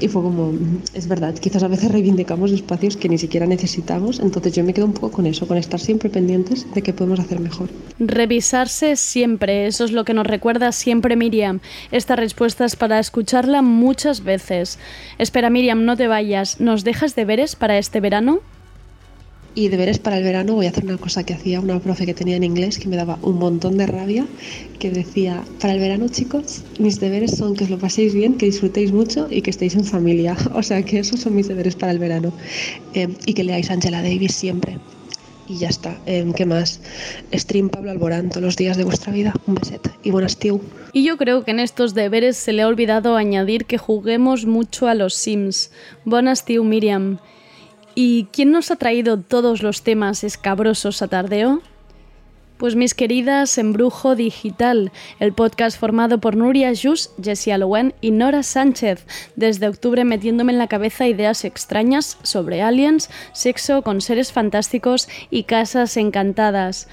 [0.00, 0.52] Y fue como,
[0.92, 4.86] es verdad, quizás a veces reivindicamos espacios que ni siquiera necesitamos, entonces yo me quedo
[4.86, 7.70] un poco con eso, con estar siempre pendientes de qué podemos hacer mejor.
[7.98, 11.60] Revisarse siempre, eso es lo que nos recuerda siempre Miriam.
[11.92, 14.78] Esta respuesta es para escucharla muchas veces.
[15.18, 18.40] Espera Miriam, no te vayas, ¿nos dejas deberes para este verano?
[19.56, 22.12] Y deberes para el verano voy a hacer una cosa que hacía una profe que
[22.12, 24.26] tenía en inglés que me daba un montón de rabia,
[24.78, 28.44] que decía, para el verano chicos, mis deberes son que os lo paséis bien, que
[28.44, 30.36] disfrutéis mucho y que estéis en familia.
[30.54, 32.34] O sea que esos son mis deberes para el verano.
[32.92, 34.78] Eh, y que leáis Angela Davis siempre.
[35.48, 35.96] Y ya está.
[36.04, 36.80] Eh, ¿Qué más?
[37.32, 39.32] Stream Pablo Alborán todos los días de vuestra vida.
[39.46, 39.90] Un beset.
[40.02, 40.60] Y buenas, tío.
[40.92, 44.86] Y yo creo que en estos deberes se le ha olvidado añadir que juguemos mucho
[44.86, 45.70] a los Sims.
[46.04, 47.20] Buenas, tío Miriam.
[47.98, 51.62] ¿Y quién nos ha traído todos los temas escabrosos a tardeo?
[52.58, 58.42] Pues mis queridas Embrujo Digital, el podcast formado por Nuria Jus, Jessie Alowen y Nora
[58.42, 65.08] Sánchez, desde octubre metiéndome en la cabeza ideas extrañas sobre aliens, sexo con seres fantásticos
[65.30, 66.88] y casas encantadas.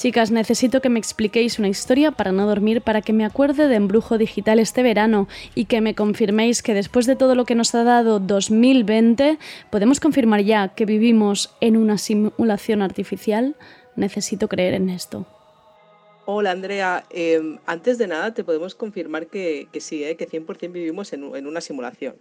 [0.00, 3.74] Chicas, necesito que me expliquéis una historia para no dormir, para que me acuerde de
[3.74, 7.74] embrujo digital este verano y que me confirméis que después de todo lo que nos
[7.74, 13.56] ha dado 2020, podemos confirmar ya que vivimos en una simulación artificial.
[13.94, 15.26] Necesito creer en esto.
[16.24, 20.72] Hola Andrea, eh, antes de nada te podemos confirmar que, que sí, eh, que 100%
[20.72, 22.14] vivimos en una simulación.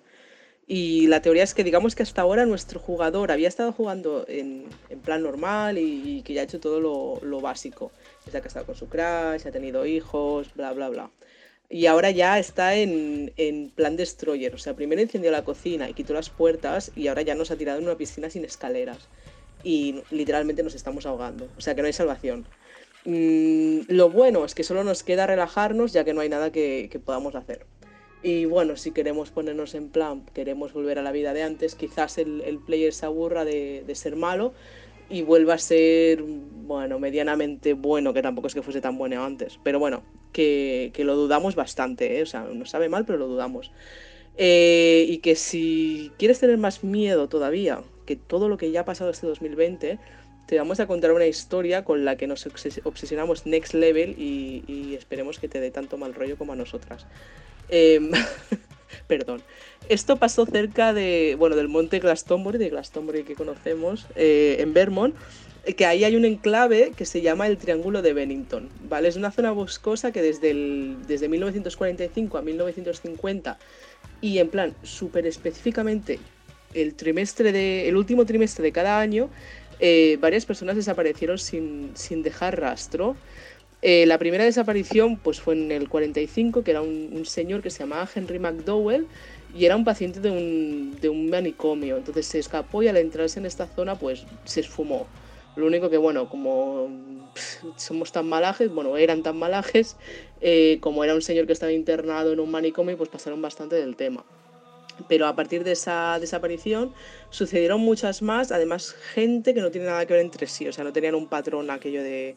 [0.71, 4.67] Y la teoría es que digamos que hasta ahora nuestro jugador había estado jugando en,
[5.03, 7.91] plan normal y, que ya ha hecho todo lo, lo básico.
[8.29, 11.09] Se ha casado con su crush, ha tenido hijos, bla, bla, bla.
[11.71, 14.53] Y ahora ya está en, en, plan destroyer.
[14.53, 17.55] O sea, primero incendió la cocina y quitó las puertas y ahora ya nos ha
[17.55, 19.09] tirado en una piscina sin escaleras.
[19.63, 21.49] Y literalmente nos estamos ahogando.
[21.57, 22.45] O sea que no hay salvación.
[23.05, 27.01] Mm, lo bueno es que solo nos queda relajarnos ya que no hay nada que
[27.03, 27.65] podamos hacer.
[28.21, 32.17] Y bueno, si queremos ponernos en plan, queremos volver a la vida de antes, quizás
[32.17, 34.53] el, el player se aburra de, de, ser malo
[35.09, 39.57] y vuelva a ser, bueno, medianamente bueno, que tampoco es que fuese tan bueno antes.
[39.63, 40.03] Pero bueno,
[40.33, 42.23] que, que lo dudamos bastante, ¿eh?
[42.23, 43.71] o sea, no sabe mal, pero lo dudamos.
[44.37, 48.85] Eh, y que si quieres tener más miedo todavía, que todo lo que ya ha
[48.85, 49.97] pasado este 2020,
[50.45, 52.45] te vamos a contar una historia con la que nos
[52.83, 57.05] obsesionamos next level y, y esperemos que te dé tanto mal rollo como a nosotras.
[57.69, 57.99] Eh,
[59.07, 59.41] perdón.
[59.89, 65.15] Esto pasó cerca de, bueno, del monte Glastonbury, de Glastonbury que conocemos, eh, en Vermont,
[65.65, 69.07] eh, que ahí hay un enclave que se llama el Triángulo de Bennington, ¿vale?
[69.07, 73.57] Es una zona boscosa que desde, el, desde 1945 a 1950
[74.21, 76.19] y en plan súper específicamente
[76.73, 79.29] el trimestre de, el último trimestre de cada año,
[79.79, 83.15] eh, varias personas desaparecieron sin, sin dejar rastro.
[83.81, 87.79] Eh, la primera desaparición pues, fue en el 45, que era un, señor que se
[87.79, 89.07] llamaba Henry McDowell
[89.55, 91.97] y era un paciente de un, de un manicomio.
[91.97, 95.07] Entonces se escapó y al entrarse en esta zona pues se esfumó.
[95.55, 96.89] Lo único que, bueno, como
[97.75, 99.95] somos tan malajes, bueno, eran tan malajes,
[100.41, 103.95] eh, como era un señor que estaba internado en un manicomio, pues pasaron bastante del
[103.95, 104.23] tema.
[105.07, 106.93] Pero a partir de esa desaparición
[107.29, 110.83] sucedieron muchas más, además gente que no tiene nada que ver entre sí, o sea,
[110.83, 112.35] no tenían un patrón aquello de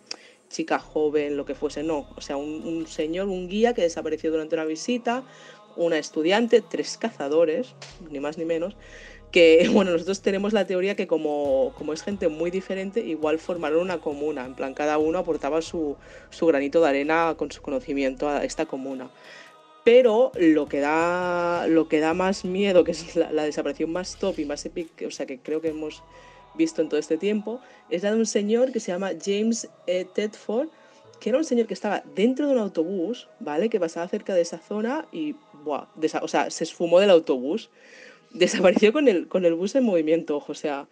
[0.52, 2.06] chica joven, lo que fuese, no.
[2.16, 5.24] O sea, un, un señor, un guía que desapareció durante una visita,
[5.76, 7.74] una estudiante, tres cazadores,
[8.10, 8.76] ni más ni menos,
[9.32, 13.80] que bueno, nosotros tenemos la teoría que como, como es gente muy diferente, igual formaron
[13.80, 15.96] una comuna, en plan cada uno aportaba su,
[16.30, 19.10] su granito de arena con su conocimiento a esta comuna.
[19.84, 24.16] Pero lo que da, lo que da más miedo, que es la, la desaparición más
[24.16, 26.04] top y más épica, o sea, que creo que hemos
[26.54, 30.04] visto en todo este tiempo, es la de un señor que se llama James E.
[30.04, 30.68] Tedford,
[31.20, 33.68] que era un señor que estaba dentro de un autobús, ¿vale?
[33.68, 37.70] Que pasaba cerca de esa zona y, o sea, se esfumó del autobús.
[38.32, 40.88] Desapareció con el, con el bus en movimiento, ojo, o sea,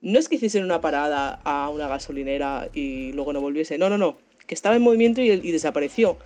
[0.00, 3.96] no es que hiciesen una parada a una gasolinera y luego no volviese, no, no,
[3.96, 6.18] no, que estaba en movimiento y, y desapareció.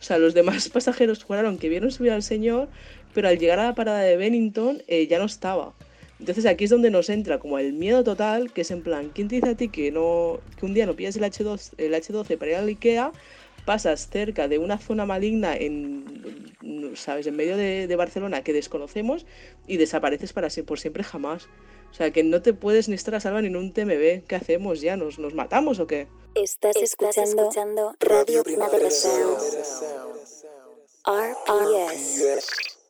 [0.00, 2.68] O sea, los demás pasajeros juraron que vieron subir al señor,
[3.14, 5.74] pero al llegar a la parada de Bennington eh, ya no estaba.
[6.20, 9.26] Entonces aquí es donde nos entra como el miedo total, que es en plan, ¿quién
[9.28, 12.36] te dice a ti que, no, que un día no pillas el, H2, el H12
[12.36, 13.10] para ir al Ikea,
[13.64, 16.52] pasas cerca de una zona maligna en,
[16.94, 17.26] ¿sabes?
[17.26, 19.24] en medio de, de Barcelona que desconocemos
[19.66, 21.48] y desapareces para siempre, por siempre jamás?
[21.90, 24.24] O sea, que no te puedes ni estar a salvo ni en un TMB.
[24.26, 24.96] ¿Qué hacemos ya?
[24.96, 26.06] ¿Nos, nos matamos o qué?
[26.34, 29.40] Estás, Estás escuchando, escuchando Radio Primavera Sound.
[31.06, 32.80] RPS.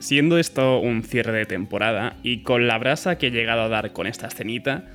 [0.00, 3.92] Siendo esto un cierre de temporada y con la brasa que he llegado a dar
[3.92, 4.86] con esta escenita,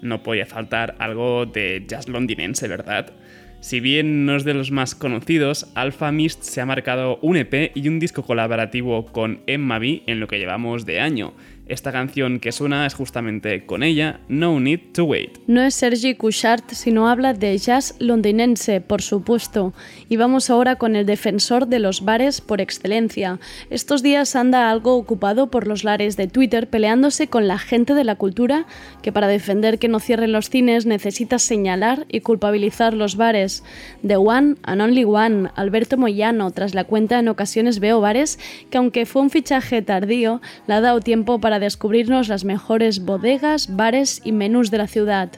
[0.00, 3.12] no podía faltar algo de jazz londinense, ¿verdad?
[3.60, 7.70] Si bien no es de los más conocidos, Alpha Mist se ha marcado un EP
[7.76, 11.34] y un disco colaborativo con Emma B en lo que llevamos de año.
[11.66, 15.38] Esta canción que suena es justamente con ella, No Need to Wait.
[15.46, 19.72] No es Sergi Couchard, sino habla de jazz londinense, por supuesto.
[20.08, 23.38] Y vamos ahora con el defensor de los bares por excelencia.
[23.70, 28.04] Estos días anda algo ocupado por los lares de Twitter peleándose con la gente de
[28.04, 28.66] la cultura
[29.00, 33.62] que para defender que no cierren los cines necesita señalar y culpabilizar los bares.
[34.04, 38.78] The One and Only One, Alberto Moyano, tras la cuenta en ocasiones veo bares que
[38.78, 44.20] aunque fue un fichaje tardío, le ha dado tiempo para descubrirnos las mejores bodegas, bares
[44.24, 45.30] y menús de la ciudad.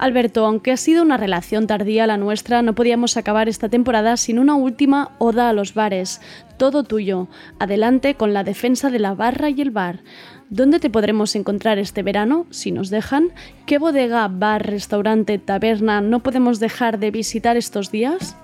[0.00, 4.38] Alberto, aunque ha sido una relación tardía la nuestra, no podíamos acabar esta temporada sin
[4.38, 6.22] una última oda a los bares.
[6.56, 7.28] Todo tuyo.
[7.58, 10.00] Adelante con la defensa de la barra y el bar.
[10.48, 13.28] ¿Dónde te podremos encontrar este verano, si nos dejan?
[13.66, 18.36] ¿Qué bodega, bar, restaurante, taberna no podemos dejar de visitar estos días?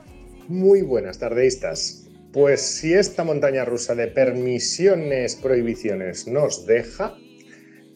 [0.49, 2.06] Muy buenas tardeistas.
[2.37, 7.15] Pues si esta montaña rusa de permisiones, prohibiciones nos deja,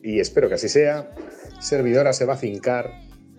[0.02, 1.10] y espero que así sea,
[1.60, 2.90] Servidora se va a fincar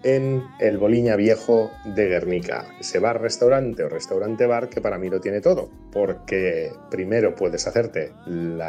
[0.04, 5.42] en el Boliña Viejo de Guernica, ese bar-restaurante o restaurante-bar que para mí lo tiene
[5.42, 8.62] todo, porque primero puedes hacerte el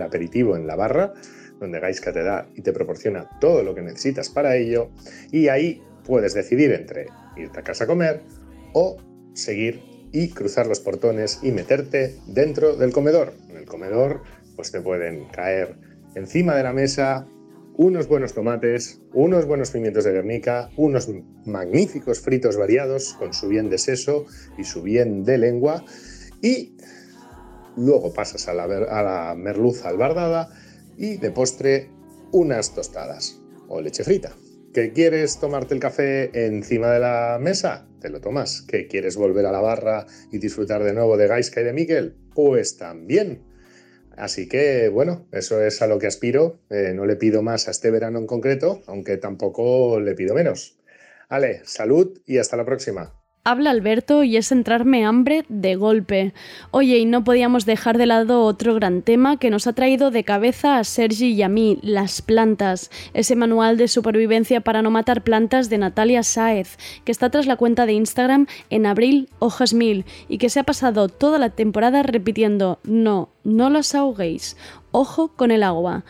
[0.00, 1.12] aperitivo en la barra,
[1.58, 4.88] donde Gaisca te da y te proporciona todo lo que necesitas para ello,
[5.30, 8.22] y ahí puedes decidir entre irte a casa a comer
[8.72, 8.96] o
[9.34, 13.32] seguir y cruzar los portones y meterte dentro del comedor.
[13.48, 14.22] En el comedor
[14.56, 15.76] pues te pueden caer
[16.14, 17.26] encima de la mesa
[17.76, 21.08] unos buenos tomates, unos buenos pimientos de Guernica, unos
[21.46, 24.26] magníficos fritos variados con su bien de seso
[24.58, 25.82] y su bien de lengua
[26.42, 26.76] y
[27.76, 30.50] luego pasas a la, merluza albardada
[30.98, 31.88] y de postre
[32.32, 34.32] unas tostadas o leche frita.
[34.74, 37.89] ¿Que quieres tomarte el café encima de la mesa?
[38.00, 38.62] Te lo tomas.
[38.62, 42.16] ¿Que quieres volver a la barra y disfrutar de nuevo de Gaiska y de Miquel?
[42.34, 43.42] Pues también.
[44.16, 46.60] Así que, bueno, eso es a lo que aspiro.
[46.70, 50.78] Eh, no le pido más a este verano en concreto, aunque tampoco le pido menos.
[51.28, 53.19] Ale, salud y hasta la próxima.
[53.42, 56.34] Habla Alberto y es entrarme hambre de golpe.
[56.72, 60.24] Oye, y no podíamos dejar de lado otro gran tema que nos ha traído de
[60.24, 62.90] cabeza a Sergi y a mí, las plantas.
[63.14, 66.76] Ese manual de supervivencia para no matar plantas de Natalia Sáez,
[67.06, 70.64] que está tras la cuenta de Instagram en abril hojas mil y que se ha
[70.64, 74.58] pasado toda la temporada repitiendo no, no las ahoguéis,
[74.92, 76.04] ojo con el agua.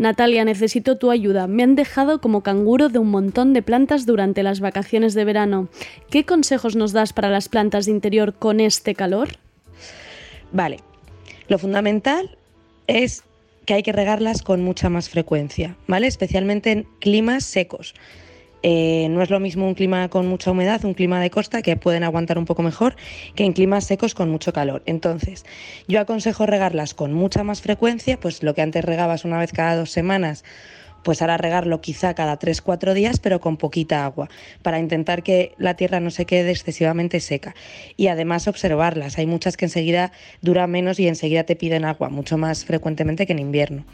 [0.00, 1.46] Natalia, necesito tu ayuda.
[1.46, 5.68] Me han dejado como canguro de un montón de plantas durante las vacaciones de verano.
[6.08, 9.36] ¿Qué consejos nos das para las plantas de interior con este calor?
[10.52, 10.78] Vale,
[11.48, 12.38] lo fundamental
[12.86, 13.24] es
[13.66, 16.06] que hay que regarlas con mucha más frecuencia, ¿vale?
[16.06, 17.94] Especialmente en climas secos.
[18.62, 21.76] Eh, no es lo mismo un clima con mucha humedad, un clima de costa, que
[21.76, 22.96] pueden aguantar un poco mejor,
[23.34, 24.82] que en climas secos con mucho calor.
[24.86, 25.44] Entonces,
[25.88, 29.76] yo aconsejo regarlas con mucha más frecuencia, pues lo que antes regabas una vez cada
[29.76, 30.44] dos semanas,
[31.02, 34.28] pues ahora regarlo quizá cada 3-4 días, pero con poquita agua,
[34.62, 37.54] para intentar que la tierra no se quede excesivamente seca.
[37.96, 39.18] Y además observarlas.
[39.18, 43.32] Hay muchas que enseguida duran menos y enseguida te piden agua, mucho más frecuentemente que
[43.32, 43.84] en invierno.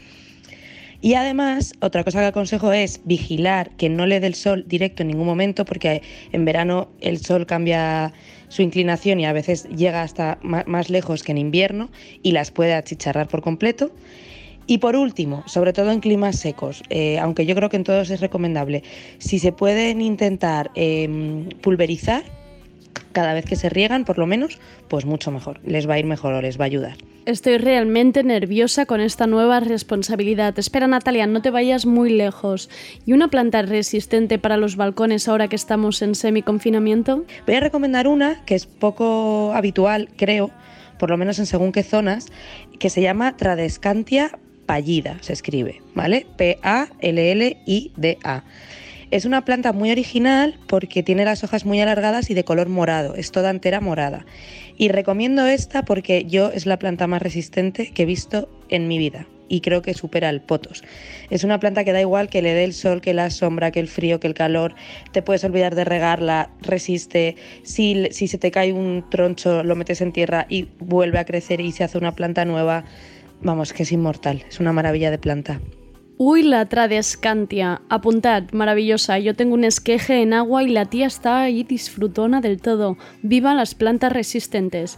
[1.01, 5.03] Y además, otra cosa que aconsejo es vigilar que no le dé el sol directo
[5.03, 8.13] en ningún momento, porque en verano el sol cambia
[8.47, 11.89] su inclinación y a veces llega hasta más lejos que en invierno
[12.23, 13.91] y las puede achicharrar por completo.
[14.65, 18.09] Y por último, sobre todo en climas secos, eh, aunque yo creo que en todos
[18.09, 18.83] es recomendable,
[19.17, 22.23] si se pueden intentar em, pulverizar
[23.11, 26.05] cada vez que se riegan, por lo menos, pues mucho mejor, les va a ir
[26.05, 26.97] mejor o les va a ayudar.
[27.25, 30.57] Estoy realmente nerviosa con esta nueva responsabilidad.
[30.57, 32.69] Espera, Natalia, no te vayas muy lejos.
[33.05, 37.25] ¿Y una planta resistente para los balcones ahora que estamos en semi-confinamiento?
[37.45, 40.51] Voy a recomendar una que es poco habitual, creo,
[40.97, 42.27] por lo menos en según qué zonas,
[42.79, 44.31] que se llama Tradescantia
[44.65, 46.27] pallida, se escribe, ¿vale?
[46.37, 46.83] P-A-L-L-I-D-A.
[49.09, 53.15] Es una planta muy original porque tiene las hojas muy alargadas y de color morado,
[53.15, 54.25] es toda entera morada.
[54.77, 58.97] Y recomiendo esta porque yo es la planta más resistente que he visto en mi
[58.97, 60.83] vida y creo que supera el potos.
[61.29, 63.79] Es una planta que da igual que le dé el sol, que la sombra, que
[63.79, 64.75] el frío, que el calor.
[65.13, 67.37] Te puedes olvidar de regarla, resiste.
[67.63, 71.61] Si, si se te cae un troncho, lo metes en tierra y vuelve a crecer
[71.61, 72.83] y se hace una planta nueva.
[73.41, 74.43] Vamos, que es inmortal.
[74.49, 75.61] Es una maravilla de planta.
[76.19, 77.83] Uy, la Tradescantia.
[77.89, 79.19] Apuntad, maravillosa.
[79.19, 82.97] Yo tengo un esqueje en agua y la tía está ahí disfrutona del todo.
[83.21, 84.97] Viva las plantas resistentes.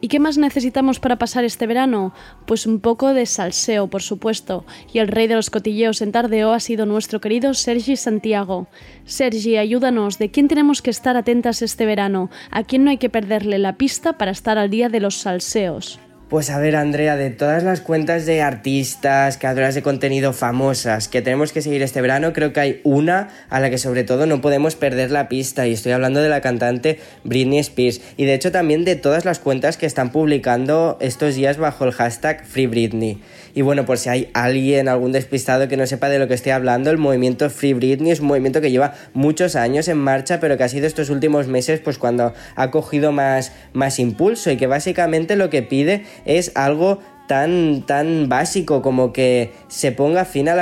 [0.00, 2.14] ¿Y qué más necesitamos para pasar este verano?
[2.46, 4.64] Pues un poco de salseo, por supuesto.
[4.92, 8.68] Y el rey de los cotilleos en Tardeo ha sido nuestro querido Sergi Santiago.
[9.04, 10.20] Sergi, ayúdanos.
[10.20, 12.30] ¿De quién tenemos que estar atentas este verano?
[12.52, 15.98] ¿A quién no hay que perderle la pista para estar al día de los salseos?
[16.30, 21.22] Pues a ver, Andrea, de todas las cuentas de artistas, creadoras de contenido famosas que
[21.22, 24.40] tenemos que seguir este verano, creo que hay una a la que sobre todo no
[24.40, 28.52] podemos perder la pista y estoy hablando de la cantante Britney Spears y de hecho
[28.52, 33.20] también de todas las cuentas que están publicando estos días bajo el hashtag Free Britney.
[33.54, 36.52] Y bueno, por si hay alguien, algún despistado que no sepa de lo que estoy
[36.52, 40.56] hablando, el movimiento Free Britney es un movimiento que lleva muchos años en marcha, pero
[40.56, 44.66] que ha sido estos últimos meses pues cuando ha cogido más, más impulso y que
[44.66, 47.00] básicamente lo que pide es algo
[47.30, 50.56] tan, tan básico como que se ponga fin a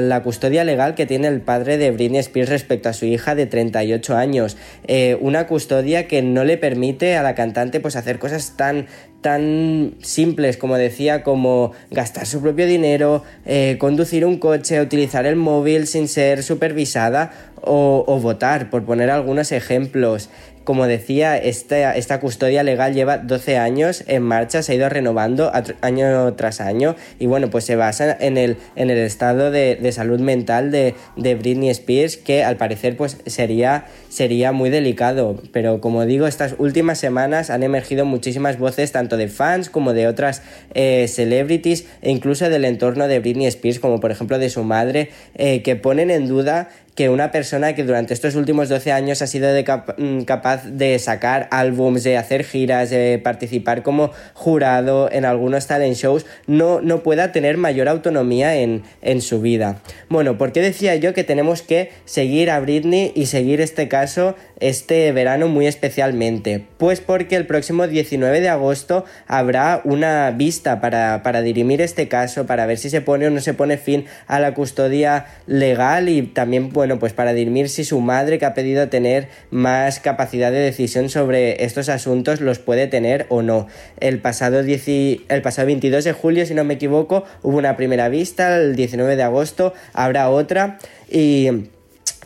[0.00, 3.46] la, custodia legal que tiene el padre de Britney Spears respecto a su hija de
[3.46, 4.58] 38 años.
[4.86, 8.86] Eh, una custodia que no le permite a la cantante pues hacer cosas tan
[9.22, 15.36] tan simples como decía como gastar su propio dinero, eh, conducir un coche, utilizar el
[15.36, 17.30] móvil sin ser supervisada
[17.62, 20.28] o, o votar, por poner algunos ejemplos
[20.70, 25.50] como decía, esta, esta custodia legal lleva 12 años en marcha, se ha ido renovando
[25.80, 30.20] año tras año y bueno, pues se basa en el, en el estado de, salud
[30.20, 36.06] mental de, de, Britney Spears que al parecer pues sería, sería muy delicado, pero como
[36.06, 40.40] digo, estas últimas semanas han emergido muchísimas voces tanto de fans como de otras
[40.74, 45.10] eh, celebrities e incluso del entorno de Britney Spears como por ejemplo de su madre
[45.34, 46.68] eh, que ponen en duda
[47.00, 49.48] que una persona que durante estos últimos 12 años ha sido
[49.96, 55.96] mm, capaz de sacar álbums, de hacer giras, de participar como jurado en algunos talent
[55.96, 59.80] shows, no, no pueda tener mayor autonomía en, en su vida.
[60.10, 64.36] Bueno, ¿por qué decía yo que tenemos que seguir a Britney y seguir este caso
[64.58, 66.66] este verano muy especialmente?
[66.76, 72.44] Pues porque el próximo 19 de agosto habrá una vista para, para dirimir este caso,
[72.44, 76.20] para ver si se pone o no se pone fin a la custodia legal y
[76.22, 80.58] también, bueno, pues para dirimir si su madre que ha pedido tener más capacidad de
[80.58, 83.66] decisión sobre estos asuntos los puede tener o no.
[84.00, 88.56] El pasado, el pasado 22 de julio, si no me equivoco, hubo una primera vista,
[88.56, 90.78] el 19 de agosto habrá otra
[91.10, 91.48] y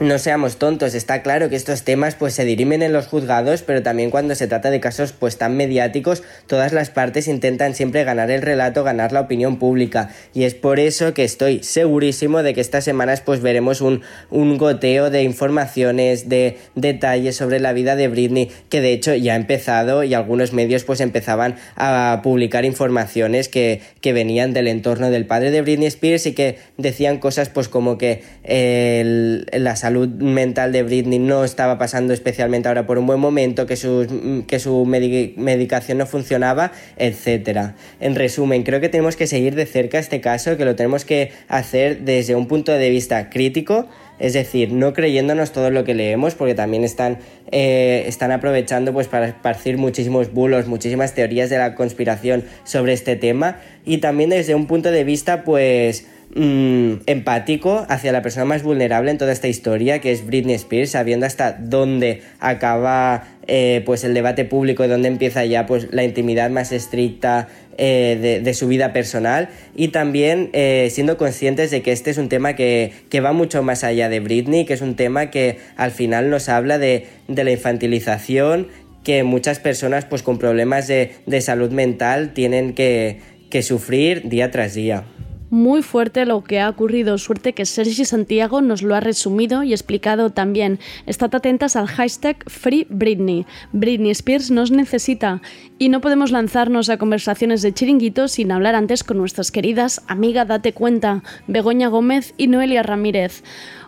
[0.01, 3.81] no seamos tontos, está claro que estos temas pues se dirimen en los juzgados, pero
[3.85, 8.33] también cuando se trata de casos pues tan mediáticos, todas las partes intentan siempre ganar
[8.33, 10.11] el relato, ganar la opinión pública.
[10.35, 14.59] Y es por eso que estoy segurísimo de que estas semanas pues veremos un, un
[14.59, 19.37] goteo de informaciones, de detalles sobre la vida de Britney, que de hecho ya ha
[19.37, 25.27] empezado y algunos medios pues empezaban a publicar informaciones que, que venían del entorno del
[25.27, 30.73] padre de Britney Spears y que decían cosas pues como que el, las salud mental
[30.73, 34.87] de Britney no estaba pasando especialmente ahora por un buen momento, que su, que su
[34.87, 37.73] medicación no funcionaba, etc.
[38.01, 41.33] En resumen, creo que tenemos que seguir de cerca este caso, que lo tenemos que
[41.49, 43.87] hacer desde un punto de vista crítico,
[44.19, 47.19] es decir, no creyéndonos todo lo que leemos, porque también están,
[47.53, 53.17] eh, están aprovechando pues, para esparcir muchísimos bulos, muchísimas teorías de la conspiración sobre este
[53.17, 56.07] tema, y también desde un punto de vista, pues,
[56.37, 60.91] Mm, empático hacia la persona más vulnerable en toda esta historia, que es Britney Spears,
[60.91, 66.03] sabiendo hasta dónde acaba eh, pues el debate público y dónde empieza ya pues la
[66.03, 67.47] intimidad más estricta
[67.79, 69.49] eh, de, su vida personal.
[69.77, 72.93] Y también eh, siendo conscientes de que este es un tema que,
[73.25, 76.79] va mucho más allá de Britney, que es un tema que al final nos habla
[76.79, 78.67] de, la infantilización
[79.05, 83.21] que muchas personas pues con problemas de, salud mental tienen que
[83.63, 85.05] sufrir día tras día
[85.51, 87.19] muy fuerte lo que ha ocurrido.
[87.19, 90.79] Suerte que Sergi Santiago nos lo ha resumido y explicado también.
[91.07, 93.47] Estad atentas al hashtag Free Britney.
[93.73, 95.43] Britney Spears nos necesita
[95.79, 100.45] y no podemos lanzarnos a conversaciones de chiringuito sin hablar antes con nuestras queridas amiga
[100.45, 103.43] Date Cuenta, Begoña Gómez y Noelia Ramírez.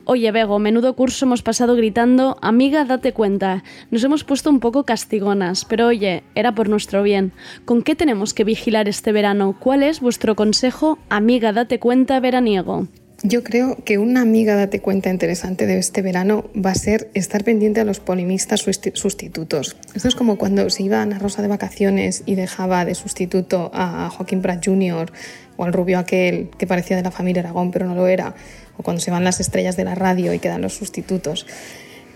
[0.09, 3.65] Oye, Bego, menudo curso hemos pasado gritando, amiga, date cuenta.
[3.91, 7.33] Nos hemos puesto un poco castigonas, pero oye, era por nuestro bien.
[7.65, 9.57] ¿Con qué tenemos que vigilar este verano?
[9.59, 12.87] ¿Cuál es vuestro consejo, amiga, date cuenta, veraniego?
[13.23, 17.45] Yo creo que una amiga date cuenta interesante de este verano va a ser estar
[17.45, 19.77] pendiente a los polimistas sustitutos.
[19.95, 24.11] Esto es como cuando se iba Ana Rosa de vacaciones y dejaba de sustituto a
[24.11, 25.11] Joaquín Prat Jr.
[25.57, 28.35] o al rubio aquel que parecía de la familia Aragón pero no lo era
[28.77, 31.47] o cuando se van las estrellas de la radio y quedan los sustitutos.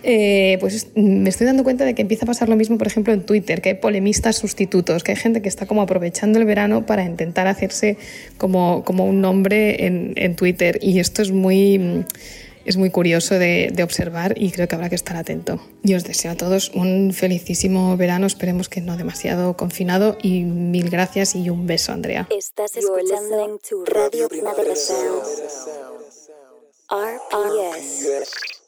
[0.02, 3.12] Eh, pues me estoy dando cuenta de que empieza a pasar lo mismo, por ejemplo,
[3.12, 6.86] en Twitter, que hay polemistas sustitutos, que hay gente que está como aprovechando el verano
[6.86, 7.98] para intentar hacerse
[8.38, 10.78] como, como un nombre en, en Twitter.
[10.80, 12.04] Y esto es muy,
[12.64, 15.60] es muy curioso de, de, observar y creo que habrá que estar atento.
[15.82, 20.88] Y os deseo a todos un felicísimo verano, esperemos que no demasiado confinado y mil
[20.90, 22.28] gracias y un beso, Andrea.
[22.30, 24.72] Estás escuchando Radio Primavera
[26.90, 28.59] RPS.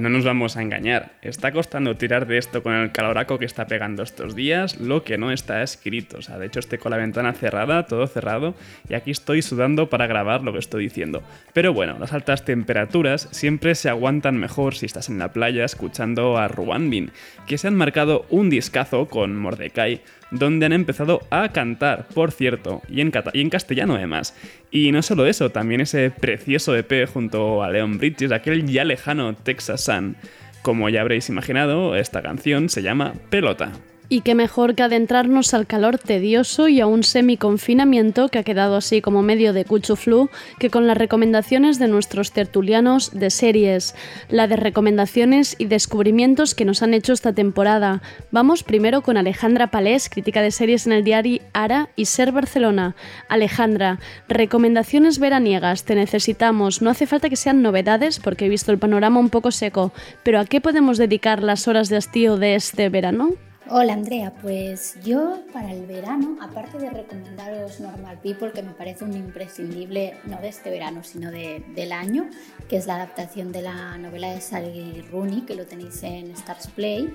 [0.00, 1.12] No nos vamos a engañar.
[1.22, 5.18] Está costando tirar de esto con el caloraco que está pegando estos días, lo que
[5.18, 6.18] no está escrito.
[6.18, 8.54] O sea, de hecho estoy con la ventana cerrada, todo cerrado,
[8.88, 11.22] y aquí estoy sudando para grabar lo que estoy diciendo.
[11.52, 16.38] Pero bueno, las altas temperaturas siempre se aguantan mejor si estás en la playa escuchando
[16.38, 17.10] a Ruandin,
[17.46, 22.82] que se han marcado un discazo con Mordecai donde han empezado a cantar, por cierto,
[22.88, 24.34] y en, en castellano además.
[24.70, 29.34] Y no solo eso, también ese precioso EP junto a Leon Bridges, aquel ya lejano
[29.34, 30.16] Texas Sun.
[30.62, 33.72] Como ya habréis imaginado, esta canción se llama Pelota.
[34.12, 38.74] Y qué mejor que adentrarnos al calor tedioso y a un semi-confinamiento que ha quedado
[38.74, 43.94] así como medio de cuchuflú que con las recomendaciones de nuestros tertulianos de series,
[44.28, 48.02] la de recomendaciones y descubrimientos que nos han hecho esta temporada.
[48.32, 52.96] Vamos primero con Alejandra Palés, crítica de series en el diario Ara y Ser Barcelona.
[53.28, 56.82] Alejandra, recomendaciones veraniegas, te necesitamos.
[56.82, 59.92] No hace falta que sean novedades porque he visto el panorama un poco seco,
[60.24, 63.36] pero ¿a qué podemos dedicar las horas de hastío de este verano?
[63.72, 69.04] Hola Andrea, pues yo para el verano, aparte de recomendaros Normal People, que me parece
[69.04, 72.28] un imprescindible no de este verano, sino de, del año,
[72.68, 76.66] que es la adaptación de la novela de Sally Rooney, que lo tenéis en Stars
[76.66, 77.14] Play,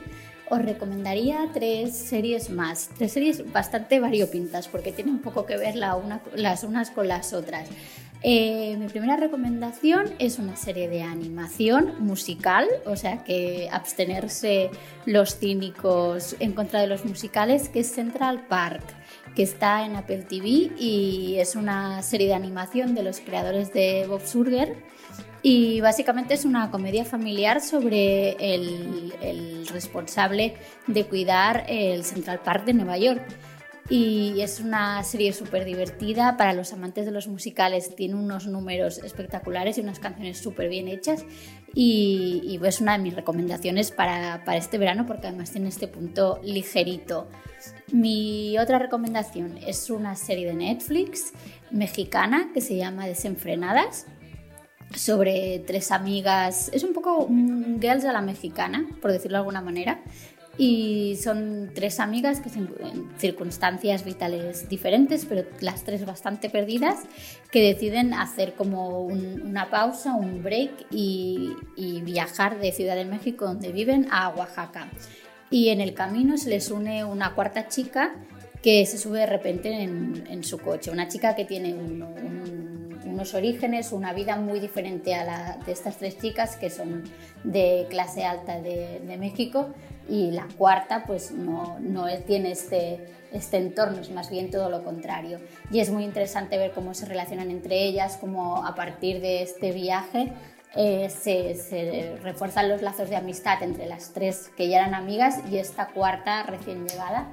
[0.49, 6.63] os recomendaría tres series más, tres series bastante variopintas, porque tienen poco que ver las
[6.63, 7.67] unas con las otras.
[8.27, 14.71] Eh, mi primera recomendación es una serie de animación musical, o sea que abstenerse
[15.05, 18.81] los cínicos en contra de los musicales, que es Central Park,
[19.35, 24.07] que está en Apple TV y es una serie de animación de los creadores de
[24.07, 24.75] Bob Surger.
[25.43, 30.55] Y básicamente es una comedia familiar sobre el, el responsable
[30.87, 33.21] de cuidar el Central Park de Nueva York
[33.87, 37.95] y es una serie súper divertida para los amantes de los musicales.
[37.95, 41.23] Tiene unos números espectaculares y unas canciones súper bien hechas
[41.73, 46.39] y, es una de mis recomendaciones para, para, este verano porque además tiene este punto
[46.43, 47.27] ligerito.
[47.91, 51.33] Mi otra recomendación es una serie de Netflix
[51.69, 54.07] mexicana que se llama Desenfrenadas
[54.93, 59.61] sobre tres amigas, es un poco un girls a la mexicana, por decirlo de alguna
[59.61, 60.01] manera,
[60.57, 66.99] y son tres amigas que en circunstancias vitales diferentes, pero las tres bastante perdidas,
[67.51, 71.55] que deciden hacer como una pausa, un break y,
[72.03, 74.89] viajar de Ciudad de México, donde viven, a Oaxaca.
[75.49, 78.15] Y en el camino se les une una cuarta chica
[78.61, 84.13] que se sube de repente en, su coche, una chica que tiene unos orígenes, una
[84.13, 87.03] vida muy diferente a la de estas tres chicas que son
[87.43, 89.73] de clase alta de, de México,
[90.07, 94.83] y la cuarta pues no, no tiene este, este entorno, es más bien todo lo
[94.83, 95.39] contrario.
[95.71, 99.71] Y es muy interesante ver cómo se relacionan entre ellas, cómo a partir de este
[99.71, 100.31] viaje
[100.75, 105.39] eh, se, se, refuerzan los lazos de amistad entre las tres que ya eran amigas
[105.49, 107.29] y esta cuarta recién llegada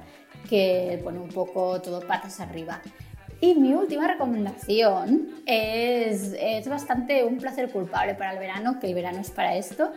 [0.49, 2.81] que pone un poco todo patas arriba.
[3.41, 8.93] Y mi última recomendación es, es bastante un placer culpable para el verano, que el
[8.93, 9.91] verano es para esto.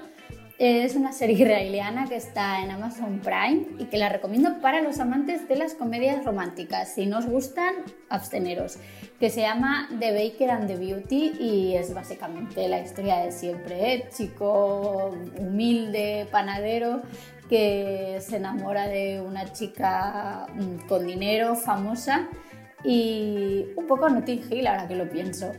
[0.59, 5.01] Es una serie israeliana que está en Amazon Prime y que la recomiendo para los
[5.01, 6.95] amantes de las comedias románticas.
[6.95, 7.75] Si no os gustan,
[8.09, 8.79] absteneros.
[9.21, 13.93] Que se llama The Baker and the Beauty y es básicamente la historia de siempre.
[13.93, 14.09] ¿eh?
[14.17, 17.03] Chico humilde, panadero,
[17.51, 22.31] que se enamora de una chica mm, con dinero, famosa
[22.83, 25.53] y un poco Notting Hill ahora que lo pienso.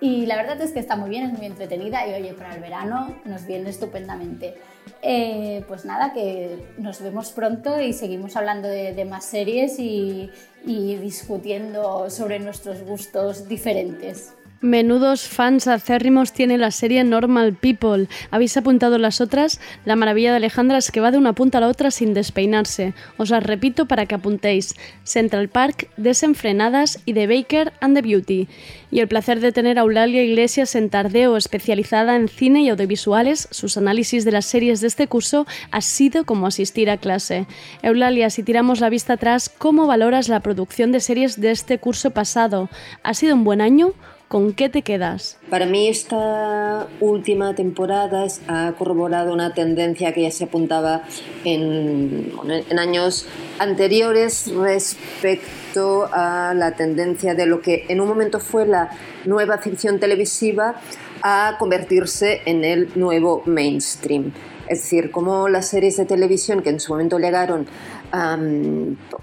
[0.00, 2.60] Y la verdad es que está muy bien, es muy entretenida y oye, para el
[2.60, 4.54] verano nos viene estupendamente.
[5.02, 10.30] Eh, pues nada, que nos vemos pronto y seguimos hablando de, más series y
[10.64, 14.32] discutiendo sobre nuestros gustos diferentes.
[14.66, 18.08] Menudos fans acérrimos tiene la serie Normal People.
[18.32, 19.60] ¿Habéis apuntado las otras?
[19.84, 22.92] La maravilla de Alejandra es que va de una punta a la otra sin despeinarse.
[23.16, 24.74] Os las repito para que apuntéis.
[25.04, 28.48] Central Park, Desenfrenadas y The Baker and the Beauty.
[28.90, 33.46] Y el placer de tener a Eulalia Iglesias en Tardeo, especializada en cine y audiovisuales.
[33.52, 37.46] Sus análisis de las series de este curso ha sido como asistir a clase.
[37.82, 42.10] Eulalia, si tiramos la vista atrás, ¿cómo valoras la producción de series de este curso
[42.10, 42.68] pasado?
[43.04, 43.94] ¿Ha sido un buen año?
[44.28, 45.38] ¿Con qué te quedas?
[45.50, 51.04] Para mí esta última temporada ha corroborado una tendencia que ya se apuntaba
[51.44, 52.32] en,
[52.76, 53.28] años
[53.60, 58.90] anteriores respecto a la tendencia de lo que en un momento fue la
[59.26, 60.74] nueva ficción televisiva
[61.22, 64.32] a convertirse en el nuevo mainstream.
[64.68, 67.66] Es decir, como las series de televisión que en su momento llegaron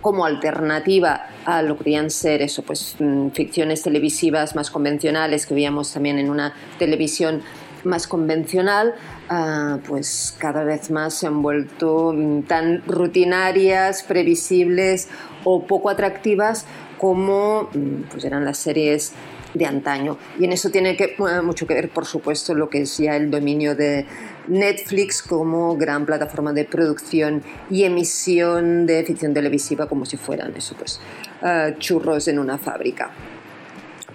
[0.01, 5.53] como alternativa a lo que podían ser eso, pues mm, ficciones televisivas más convencionales que
[5.53, 7.41] veíamos también en una televisión
[7.83, 8.93] más convencional,
[9.29, 15.09] ah, pues cada vez más se han vuelto mm, tan rutinarias, previsibles
[15.43, 16.65] o poco atractivas
[16.97, 19.13] como mm, pues eran las series
[19.53, 20.17] de antaño.
[20.39, 23.29] Y en eso tiene que, mucho que ver, por supuesto, lo que es ya el
[23.29, 24.05] dominio de
[24.47, 30.75] Netflix como gran plataforma de producción y emisión de ficción televisiva como si fueran eso,
[30.77, 30.99] pues,
[31.41, 33.11] ah, churros en una fábrica.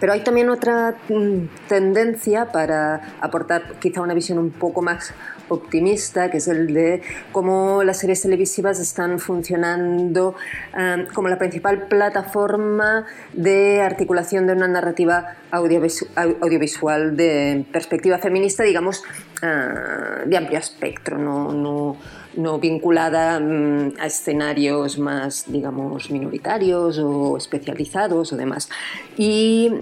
[0.01, 5.13] Pero hay también otra mm, tendencia para aportar quizá una visión un poco más
[5.51, 7.01] optimista, que es el de
[7.33, 10.35] cómo las series televisivas están funcionando
[11.15, 18.63] como la principal plataforma de articulación de una narrativa audiovisu- au- audiovisual de perspectiva feminista,
[18.63, 19.03] digamos,
[19.43, 21.97] ah, de amplio espectro, no,
[22.39, 28.69] no vinculada mm, a escenarios más, digamos, minoritarios o especializados o demás.
[29.17, 29.73] Y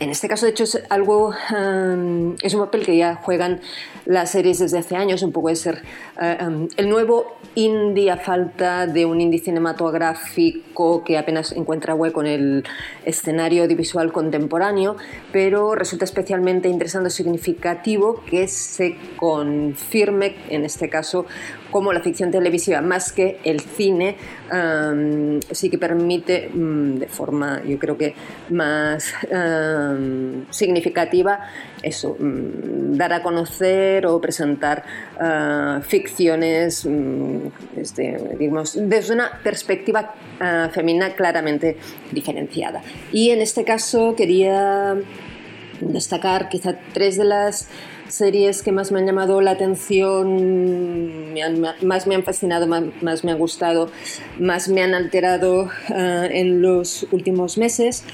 [0.00, 3.60] en este caso, de hecho, es algo, um, es un papel que ya juegan
[4.06, 5.82] las series desde hace años, un poco de ser
[6.20, 12.22] uh, um, el nuevo indie a falta de un indie cinematográfico que apenas encuentra hueco
[12.22, 12.64] en el
[13.04, 14.96] escenario audiovisual contemporáneo,
[15.32, 21.24] pero resulta especialmente interesante y significativo que se confirme, en este caso,
[21.74, 24.16] como la ficción televisiva, más que el cine,
[25.50, 28.14] sí que permite um, de forma, yo creo que
[28.50, 29.12] más
[30.50, 31.40] significativa,
[31.82, 34.84] eso, um, dar a conocer o presentar
[35.18, 41.76] uh, ficciones um, este, digamos, desde una perspectiva uh, femenina claramente
[42.12, 42.82] diferenciada.
[43.10, 44.94] Y en este caso quería
[45.80, 47.68] destacar quizá tres de las
[48.14, 51.34] series que más me han llamado la atención,
[51.82, 53.90] más me han fascinado, más, me han gustado,
[54.38, 58.04] más me han alterado ah, en los últimos meses.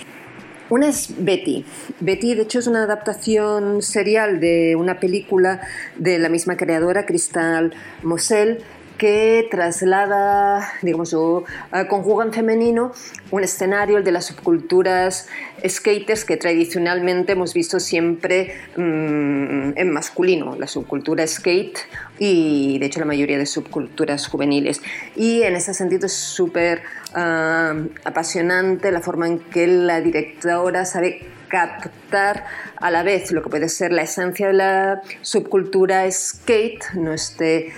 [0.70, 1.64] Una es Betty.
[1.98, 5.60] Betty, de hecho, es una adaptación serial de una película
[5.96, 7.72] de la misma creadora, Crystal
[8.02, 8.58] Moselle,
[9.00, 12.92] que traslada, digamos, o eh, conjuga en femenino
[13.30, 15.26] un escenario, el de las subculturas
[15.66, 21.78] skaters que tradicionalmente hemos visto siempre mm, en masculino, la subcultura skate
[22.18, 24.82] y de hecho la mayoría de subculturas juveniles.
[25.16, 26.82] Y en ese sentido es súper
[27.14, 27.74] ah,
[28.04, 32.44] apasionante la forma en que la directora sabe captar
[32.76, 37.72] a la vez lo que puede ser la esencia de la subcultura skate, no este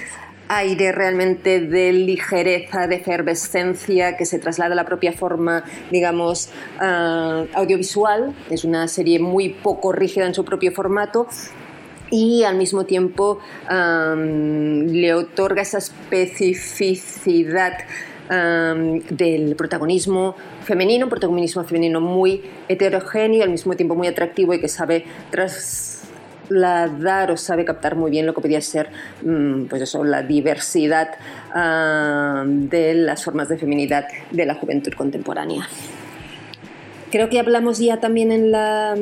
[0.48, 7.44] aire realmente de ligereza, de efervescencia que se traslada a la propia forma, digamos, ah,
[7.54, 8.34] audiovisual.
[8.50, 11.26] Es una serie muy poco rígida en su propio formato
[12.12, 13.38] y al mismo tiempo
[13.68, 17.72] am, le otorga esa especificidad
[18.28, 24.60] am, del protagonismo femenino, un protagonismo femenino muy heterogéneo al mismo tiempo muy atractivo y
[24.60, 25.06] que sabe
[26.52, 28.90] trasladar o sabe captar muy bien lo que podría ser
[29.24, 31.10] mm, pues eso, la diversidad
[31.52, 35.68] am, de las formas de feminidad de la juventud contemporánea.
[37.10, 38.94] Creo que hablamos ya también en la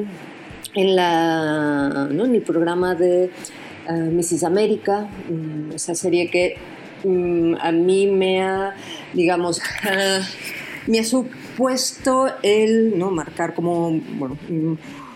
[0.75, 2.25] en, la, ¿no?
[2.25, 4.45] en el programa de eh, Mrs.
[4.45, 6.57] América, mm, esa serie que
[7.05, 8.75] mm, a mí me ha,
[9.13, 10.21] digamos, ah,
[10.87, 13.11] me ha supuesto el ¿no?
[13.11, 14.37] marcar como, bueno,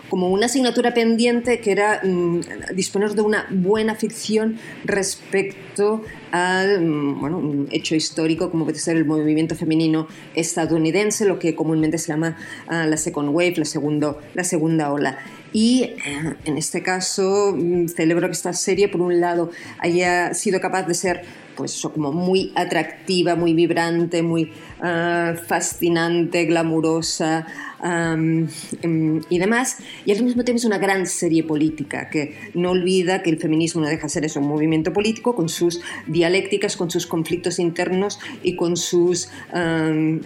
[0.09, 2.41] como una asignatura pendiente que era mm,
[2.73, 8.97] disponer de una buena ficción respecto al mm, bueno, un hecho histórico como puede ser
[8.97, 12.37] el movimiento femenino estadounidense, lo que comúnmente se llama
[12.67, 15.17] ah, la second wave, la, segundo, la segunda ola.
[15.53, 20.59] Y eh, en este caso mm, celebro que esta serie, por un lado, haya sido
[20.59, 21.21] capaz de ser
[21.55, 24.51] pues eso, como muy atractiva, muy vibrante, muy
[24.81, 27.47] ah, fascinante, glamurosa
[27.79, 28.47] am,
[28.81, 29.77] em, y demás.
[30.05, 33.81] Y al mismo tiempo es una gran serie política que no olvida que el feminismo
[33.81, 38.19] no deja de ser eso, un movimiento político con sus dialécticas, con sus conflictos internos
[38.43, 39.29] y con sus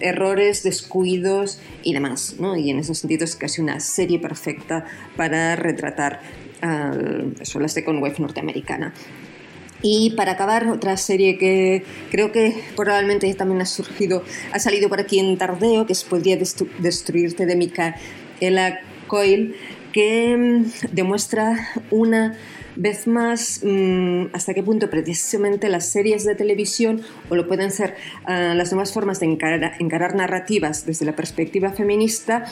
[0.00, 2.36] errores, descuidos y demás.
[2.38, 2.56] ¿no?
[2.56, 4.84] Y en ese sentido es casi una serie perfecta
[5.16, 6.20] para retratar
[6.60, 8.92] al- eso, la Second Wave norteamericana.
[9.82, 14.22] Y para acabar, otra serie que creo que probablemente también ha surgido,
[14.52, 19.54] ha salido por aquí en Tardeo, que es Podría destru- destruirte de Micaela Coyle,
[19.92, 22.36] que mm, demuestra una
[22.76, 27.96] vez más mm, hasta qué punto precisamente las series de televisión o lo pueden ser
[28.24, 32.44] ah, las nuevas formas de encarar, encarar narrativas desde la perspectiva feminista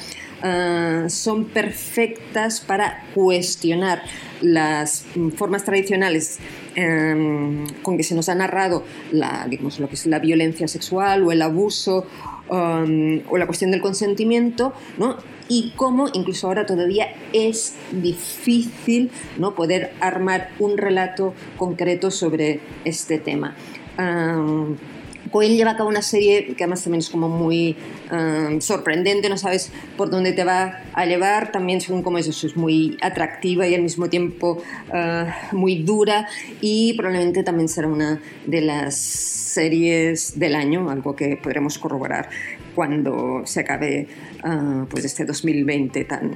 [0.43, 4.03] ah, son perfectas para cuestionar
[4.41, 6.39] las mm, formas tradicionales
[6.79, 11.43] em, con que se nos ha narrado lo que es la violencia sexual o el
[11.43, 12.07] abuso
[12.49, 15.17] um, o la cuestión del consentimiento, ¿no?
[15.49, 19.55] y cómo incluso ahora todavía es difícil ¿no?
[19.55, 23.57] poder armar un relato concreto sobre este tema.
[23.99, 24.77] Um,
[25.31, 27.77] Cohen lleva a cabo una serie que además también es como muy
[28.11, 32.57] eh, sorprendente, no sabes por dónde te va a llevar, también según como eso, es
[32.57, 34.63] muy atractiva y al mismo tiempo
[34.93, 36.29] eh, muy dura.
[36.61, 42.29] Y probablemente también será una de las series del año, algo que podremos corroborar
[42.75, 44.07] cuando se acabe
[44.45, 46.31] uh, pues este 2020 tan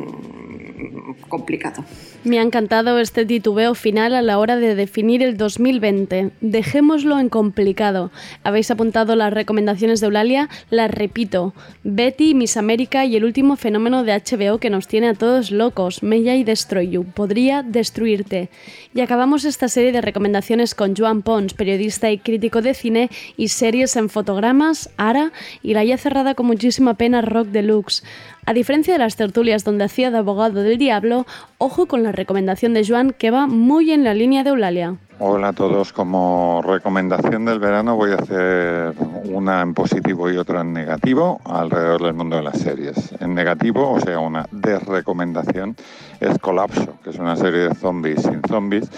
[1.28, 1.84] complicado.
[2.24, 6.30] Me ha encantado este titubeo final a la hora de definir el 2020.
[6.40, 8.10] Dejémoslo en complicado.
[8.44, 11.52] Habéis apuntado las recomendaciones de Eulalia, las repito.
[11.84, 16.02] Betty, Miss América y el último fenómeno de HBO que nos tiene a todos locos,
[16.02, 17.04] Mella y Destroy You.
[17.04, 18.50] Podría destruirte.
[18.94, 23.48] Y acabamos esta serie de recomendaciones con Joan Pons, periodista y crítico de cine y
[23.48, 28.04] series en fotogramas, Ara y la ya cerrada con muchísima pena Rock Deluxe.
[28.45, 31.26] A diferencia de las tertulias donde hacía de abogado del diablo,
[31.59, 34.97] ojo con la recomendación de Joan que va muy en la línea de Eulalia.
[35.20, 38.95] Hola a todos, como recomendación del verano voy a hacer
[39.26, 43.14] una en positivo y otra en negativo alrededor del mundo de las series.
[43.20, 45.76] En negativo, o sea, una desrecomendación,
[46.18, 48.90] es Colapso, que es una serie de zombies sin zombies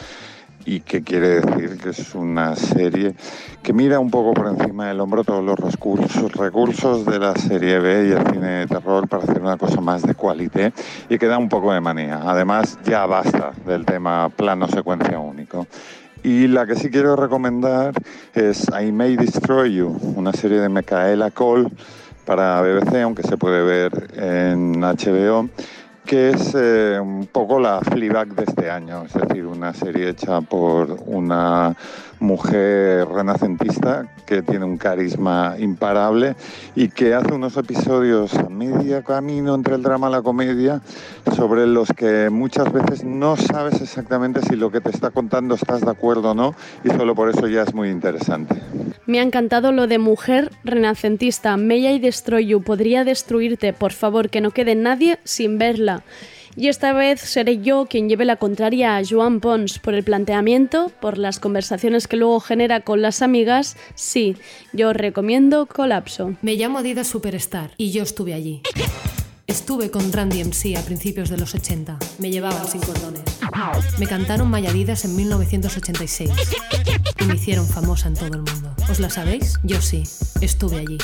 [0.64, 3.14] y que quiere decir que es una serie
[3.62, 7.78] que mira un poco por encima del hombro todos los recursos, recursos de la serie
[7.78, 10.72] B y el cine de terror para hacer una cosa más de cualité
[11.08, 12.20] y que da un poco de manía.
[12.24, 15.66] Además, ya basta del tema plano secuencia único.
[16.22, 17.92] Y la que sí quiero recomendar
[18.34, 21.68] es I May Destroy You, una serie de Micaela Cole
[22.24, 25.50] para BBC, aunque se puede ver en HBO
[26.04, 30.40] que es eh, un poco la Fleabag de este año, es decir, una serie hecha
[30.40, 31.74] por una
[32.24, 36.34] mujer renacentista que tiene un carisma imparable
[36.74, 40.80] y que hace unos episodios a media camino entre el drama y la comedia
[41.36, 45.82] sobre los que muchas veces no sabes exactamente si lo que te está contando estás
[45.82, 48.56] de acuerdo o no y solo por eso ya es muy interesante.
[49.06, 51.56] Me ha encantado lo de mujer renacentista.
[51.58, 52.62] Mella y Destroy You.
[52.62, 53.74] Podría destruirte.
[53.74, 56.02] Por favor, que no quede nadie sin verla.
[56.56, 60.92] Y esta vez seré yo quien lleve la contraria a Joan Pons por el planteamiento,
[61.00, 63.76] por las conversaciones que luego genera con las amigas.
[63.94, 64.36] Sí,
[64.72, 66.34] yo recomiendo Colapso.
[66.42, 68.62] Me llamo Adidas Superstar y yo estuve allí.
[69.46, 71.98] Estuve con Randy MC a principios de los 80.
[72.18, 73.22] Me llevaban sin cordones.
[73.98, 76.30] Me cantaron Mayadidas en 1986.
[77.20, 78.74] Y me hicieron famosa en todo el mundo.
[78.90, 79.58] ¿Os la sabéis?
[79.62, 80.04] Yo sí.
[80.40, 80.98] Estuve allí.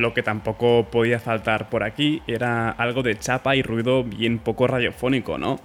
[0.00, 4.66] Lo que tampoco podía faltar por aquí era algo de chapa y ruido bien poco
[4.66, 5.60] radiofónico, ¿no?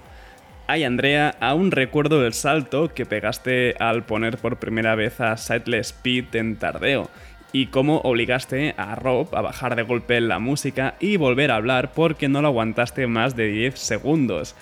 [0.66, 5.94] Ay, Andrea, aún recuerdo el salto que pegaste al poner por primera vez a Sightless
[5.94, 7.08] Pete en tardeo
[7.52, 11.92] y cómo obligaste a Rob a bajar de golpe la música y volver a hablar
[11.92, 14.54] porque no lo aguantaste más de 10 segundos.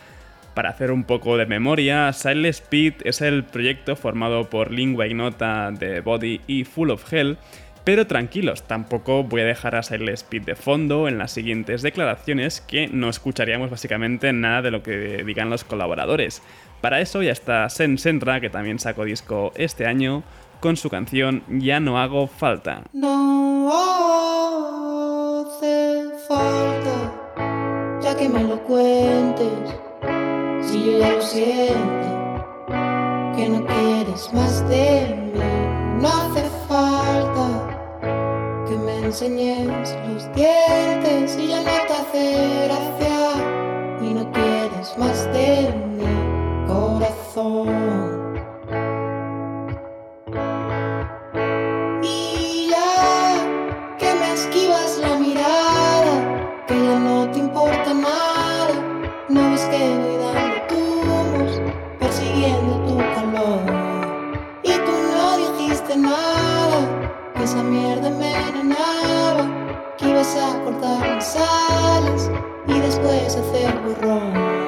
[0.55, 5.71] Para hacer un poco de memoria, Sightless Pete es el proyecto formado por Lingua Ignota
[5.71, 7.37] de Body y Full of Hell
[7.87, 12.89] pero tranquilos, tampoco voy a dejar a Speed de fondo en las siguientes declaraciones que
[12.89, 16.43] no escucharíamos básicamente nada de lo que digan los colaboradores.
[16.81, 20.25] Para eso ya está Sen Senra, que también sacó disco este año,
[20.59, 22.83] con su canción Ya no hago falta.
[22.93, 23.71] No
[25.47, 29.77] hace falta, ya que me lo cuentes,
[30.61, 32.67] si lo siento,
[33.37, 35.41] que no quieres más de mí,
[36.01, 37.46] no hace falta
[39.07, 39.69] enseñes
[40.09, 43.19] los dientes y ya no te hace gracia
[44.03, 47.69] y no quieres más de mi corazón.
[52.03, 58.75] Y ya que me esquivas la mirada, que ya no te importa nada,
[59.29, 60.16] no ves que
[67.47, 72.29] esa mierda envenenaba, que ibas a cortar mis alas
[72.67, 74.66] y después hacer borrón.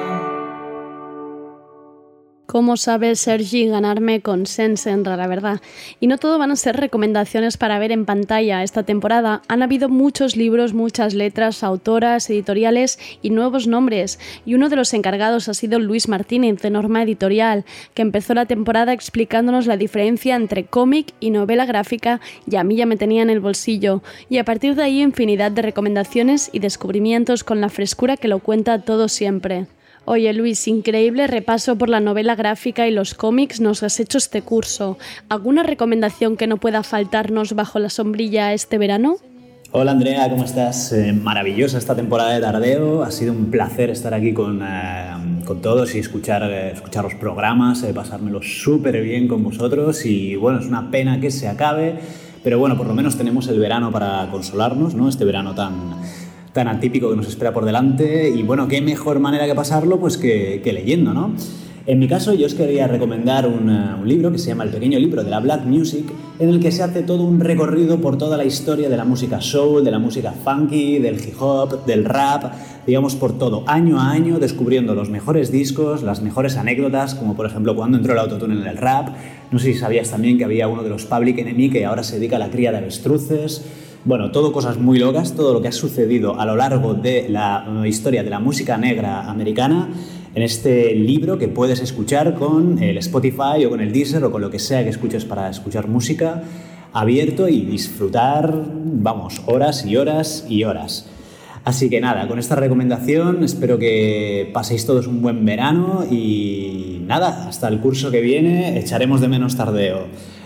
[2.49, 5.61] Cómo sabe Sergi ganarme con Sensenra, la verdad.
[5.99, 8.63] Y no todo van a ser recomendaciones para ver en pantalla.
[8.63, 14.17] Esta temporada han habido muchos libros, muchas letras, autoras, editoriales y nuevos nombres.
[14.47, 18.47] Y uno de los encargados ha sido Luis Martínez de Norma Editorial, que empezó la
[18.47, 22.19] temporada explicándonos la diferencia entre cómic y novela gráfica
[22.49, 24.01] y a mí ya me tenía en el bolsillo.
[24.27, 28.39] Y a partir de ahí infinidad de recomendaciones y descubrimientos con la frescura que lo
[28.39, 29.67] cuenta todo siempre.
[30.05, 34.41] Oye Luis, increíble repaso por la novela gráfica y los cómics nos has hecho este
[34.41, 34.97] curso.
[35.29, 39.17] ¿Alguna recomendación que no pueda faltarnos bajo la sombrilla este verano?
[39.71, 40.91] Hola Andrea, ¿cómo estás?
[40.93, 43.03] Eh, maravillosa esta temporada de Tardeo.
[43.03, 47.13] Ha sido un placer estar aquí con, eh, con todos y escuchar, eh, escuchar los
[47.13, 50.07] programas, pasármelo súper bien con vosotros.
[50.07, 51.99] Y bueno, es una pena que se acabe,
[52.43, 55.07] pero bueno, por lo menos tenemos el verano para consolarnos, ¿no?
[55.07, 56.01] Este verano tan,
[56.53, 58.29] tan atípico que nos espera por delante.
[58.29, 61.33] Y bueno, qué mejor manera que pasarlo pues que, leyendo, ¿no?
[61.85, 64.69] En mi caso, yo os quería recomendar un, uh, un, libro que se llama El
[64.69, 66.05] pequeño libro de la Black Music,
[66.37, 69.41] en el que se hace todo un recorrido por toda la historia de la música
[69.41, 72.53] soul, de la música funky, del hip hop, del rap,
[72.85, 77.47] digamos por todo, año a año, descubriendo los mejores discos, las mejores anécdotas, como por
[77.47, 79.09] ejemplo cuando entró el autotune en el rap.
[79.49, 82.19] No sé si sabías también que había uno de los Public Enemy que ahora se
[82.19, 83.65] dedica a la cría de avestruces.
[84.05, 87.65] Bueno, todo cosas muy locas, todo lo que ha sucedido a lo largo de la
[87.83, 89.89] eh, historia de la música negra americana
[90.33, 94.41] en este libro que puedes escuchar con el Spotify o con el Deezer o con
[94.41, 96.43] lo que sea que escuches para escuchar música
[96.93, 101.09] abierto y disfrutar, vamos, horas y horas y horas.
[101.65, 107.49] Así que nada, con esta recomendación espero que paséis todos un buen verano y nada,
[107.49, 110.05] hasta el curso que viene echaremos de menos tardeo.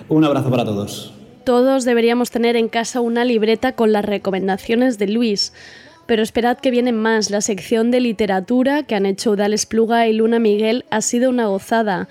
[0.09, 1.22] Un abrazo para todos.
[1.43, 5.51] Todos deberíamos tener en casa una libreta con las recomendaciones de Luis.
[6.05, 7.31] Pero esperad que vienen más.
[7.31, 11.47] La sección de literatura que han hecho Udales Pluga y Luna Miguel ha sido una
[11.47, 12.07] gozada.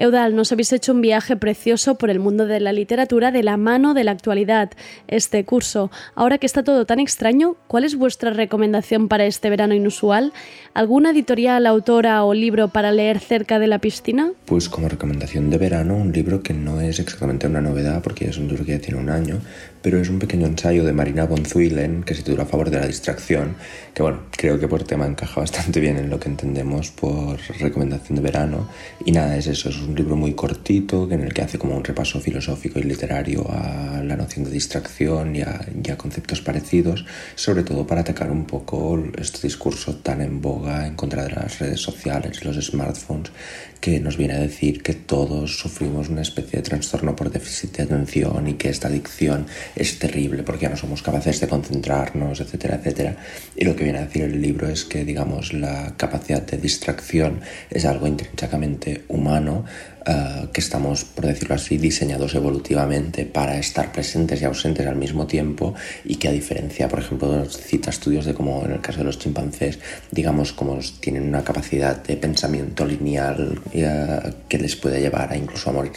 [0.00, 3.58] Eudal, nos habéis hecho un viaje precioso por el mundo de la literatura de la
[3.58, 4.70] mano de la actualidad,
[5.08, 5.90] este curso.
[6.14, 10.32] Ahora que está todo tan extraño, ¿cuál es vuestra recomendación para este verano inusual?
[10.72, 14.32] ¿Alguna editorial, autora o libro para leer cerca de la piscina?
[14.46, 18.38] Pues como recomendación de verano, un libro que no es exactamente una novedad porque es
[18.38, 19.42] un libro que tiene un año,
[19.82, 22.86] pero es un pequeño ensayo de Marina von que se titula A favor de la
[22.86, 23.56] distracción,
[23.94, 28.16] que bueno, creo que por tema encaja bastante bien en lo que entendemos por recomendación
[28.16, 28.68] de verano.
[29.04, 31.84] Y nada, es eso, es un libro muy cortito en el que hace como un
[31.84, 37.04] repaso filosófico y literario a la noción de distracción y a, y a conceptos parecidos,
[37.34, 41.58] sobre todo para atacar un poco este discurso tan en boga en contra de las
[41.58, 43.32] redes sociales, los smartphones,
[43.80, 47.84] que nos viene a decir que todos sufrimos una especie de trastorno por déficit de
[47.84, 52.76] atención y que esta adicción es terrible porque ya no somos capaces de concentrarnos, etcétera,
[52.76, 53.16] etcétera.
[53.56, 57.40] Y lo que viene a decir el libro es que, digamos, la capacidad de distracción
[57.70, 59.64] es algo intrínsecamente humano,
[60.06, 65.26] uh, que estamos, por decirlo así, diseñados evolutivamente para estar presentes y ausentes al mismo
[65.26, 65.74] tiempo
[66.04, 69.18] y que a diferencia, por ejemplo, cita estudios de cómo en el caso de los
[69.18, 69.78] chimpancés,
[70.10, 75.70] digamos, como tienen una capacidad de pensamiento lineal uh, que les puede llevar a incluso
[75.70, 75.92] a morir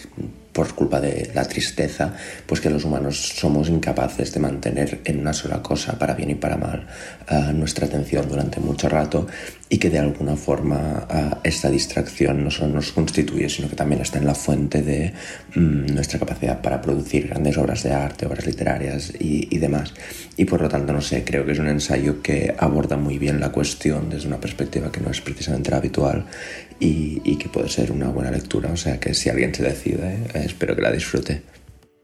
[0.53, 2.13] por culpa de la tristeza,
[2.45, 6.35] pues que los humanos somos incapaces de mantener en una sola cosa, para bien y
[6.35, 6.87] para mal,
[7.29, 9.27] uh, nuestra atención durante mucho rato
[9.73, 14.01] y que de alguna forma uh, esta distracción no solo nos constituye, sino que también
[14.01, 15.13] está en la fuente de
[15.55, 19.91] um, nuestra capacidad para producir grandes obras de arte, obras literarias y, demás.
[20.37, 23.39] Y por lo tanto, no sé, creo que es un ensayo que aborda muy bien
[23.39, 26.27] la cuestión desde una perspectiva que no es precisamente la habitual
[26.79, 28.69] y, y, que puede ser una buena lectura.
[28.71, 31.41] O sea que si alguien se decide, eh, espero que la disfrute.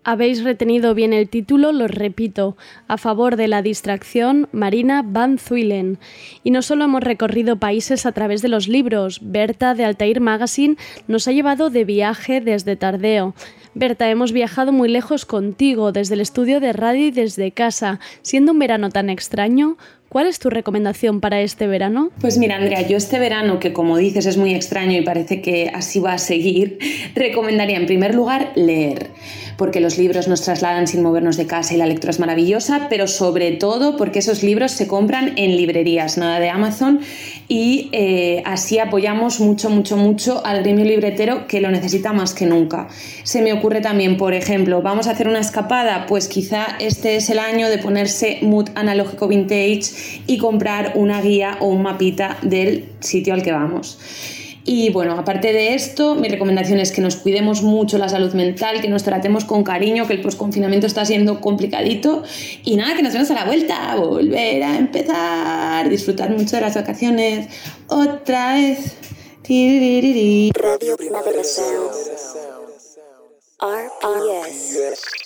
[0.06, 2.56] Habéis retenido bien el título, lo repito,
[2.88, 6.00] a favor de la distracción, Marina Van Zuylen.
[6.42, 10.78] Y no solo hemos recorrido países a través de los libros, Berta de Altair Magazine
[11.08, 13.36] nos ha llevado de viaje desde Tardeo.
[13.76, 18.00] Berta, hemos viajado muy lejos contigo, desde el estudio de radio y desde casa.
[18.22, 19.78] Siendo un verano tan extraño,
[20.10, 22.10] ¿Cuál es tu recomendación para este verano?
[22.20, 25.70] Pues mira, Andrea, yo este verano, que como dices es muy extraño y parece que
[25.72, 26.80] así va a seguir,
[27.16, 29.12] recomendaría en primer lugar leer
[29.60, 33.08] porque los libros nos trasladan sin movernos de casa y la lectura es maravillosa, pero
[33.08, 37.02] sobre todo porque esos libros se compran en librerías, nada de Amazon,
[37.50, 42.46] y eh, así apoyamos mucho, mucho, mucho al gremio libretero que lo necesita más que
[42.46, 42.88] nunca.
[43.24, 47.30] Se me ocurre también, por ejemplo, vamos a hacer una escapada, pues quizá este es
[47.30, 49.92] el año de ponerse mood analógico vintage
[50.28, 54.00] y comprar una guía o un mapita del sitio al que vamos.
[54.66, 58.82] Y bueno, aparte de esto, mi recomendación es que nos cuidemos mucho la salud mental,
[58.82, 62.24] que nos tratemos con cariño, que el posconfinamiento está siendo complicadito.
[62.64, 66.76] Y nada, que nos vemos a la vuelta, volver a empezar, disfrutar mucho de las
[66.76, 67.48] vacaciones.
[67.88, 68.96] Otra vez
[69.50, 71.90] Radio Primavera Sound.
[73.60, 75.19] RPS.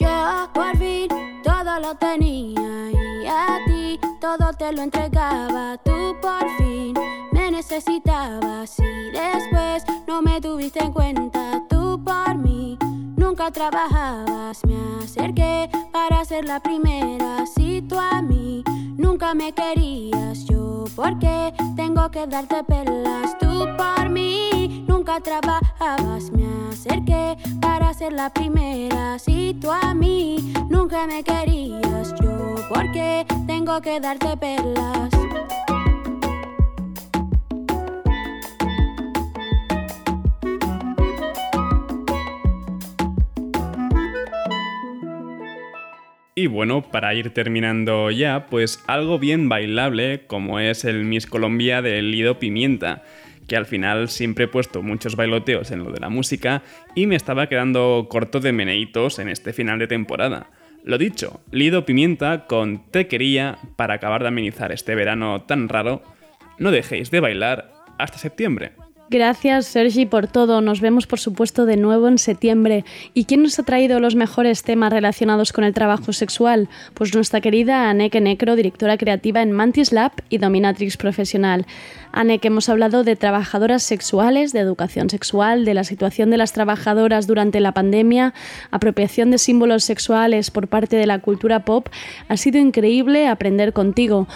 [0.00, 1.08] Yo por fin
[1.44, 5.76] todo lo tenía y a ti todo te lo entregaba.
[5.84, 6.94] Tú por fin
[7.32, 11.62] me necesitabas y después no me tuviste en cuenta.
[11.68, 12.78] Tú por mí
[13.14, 14.64] nunca trabajabas.
[14.64, 17.44] Me acerqué para ser la primera.
[17.44, 18.64] Si tú a mí
[19.10, 23.36] nunca me querías, yo porque tengo que darte pelas.
[23.40, 26.30] Tú por mí nunca trabajabas.
[26.30, 29.18] Me acerqué para ser la primera.
[29.18, 35.10] Si tú a mí nunca me querías, yo porque tengo que darte perlas.
[46.40, 51.82] Y bueno, para ir terminando ya, pues algo bien bailable como es el Miss Colombia
[51.82, 53.02] de Lido Pimienta,
[53.46, 56.62] que al final siempre he puesto muchos bailoteos en lo de la música
[56.94, 60.48] y me estaba quedando corto de meneitos en este final de temporada.
[60.82, 66.02] Lo dicho, Lido Pimienta con Te quería para acabar de amenizar este verano tan raro.
[66.58, 68.72] No dejéis de bailar hasta septiembre.
[69.12, 70.60] Gracias, Sergi, por todo.
[70.60, 72.84] Nos vemos, por supuesto, de nuevo en septiembre.
[73.12, 76.68] ¿Y quién nos ha traído los mejores temas relacionados con el trabajo sexual?
[76.94, 81.66] Pues nuestra querida Aneke Necro, directora creativa en Mantis Lab y Dominatrix Profesional.
[82.12, 87.26] Anek, hemos hablado de trabajadoras sexuales, de educación sexual, de la situación de las trabajadoras
[87.26, 88.32] durante la pandemia,
[88.70, 91.88] apropiación de símbolos sexuales por parte de la cultura pop.
[92.28, 94.28] Ha sido increíble aprender contigo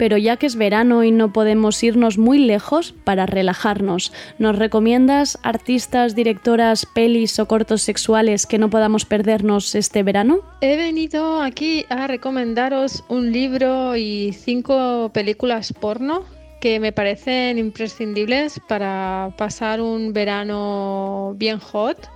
[0.00, 5.38] pero ya que es verano y no podemos irnos muy lejos para relajarnos, ¿nos recomiendas
[5.42, 10.40] artistas, directoras, pelis o cortos sexuales que no podamos perdernos este verano?
[10.62, 16.24] He venido aquí a recomendaros un libro y cinco películas porno
[16.62, 22.08] que me parecen imprescindibles para pasar un verano bien hot.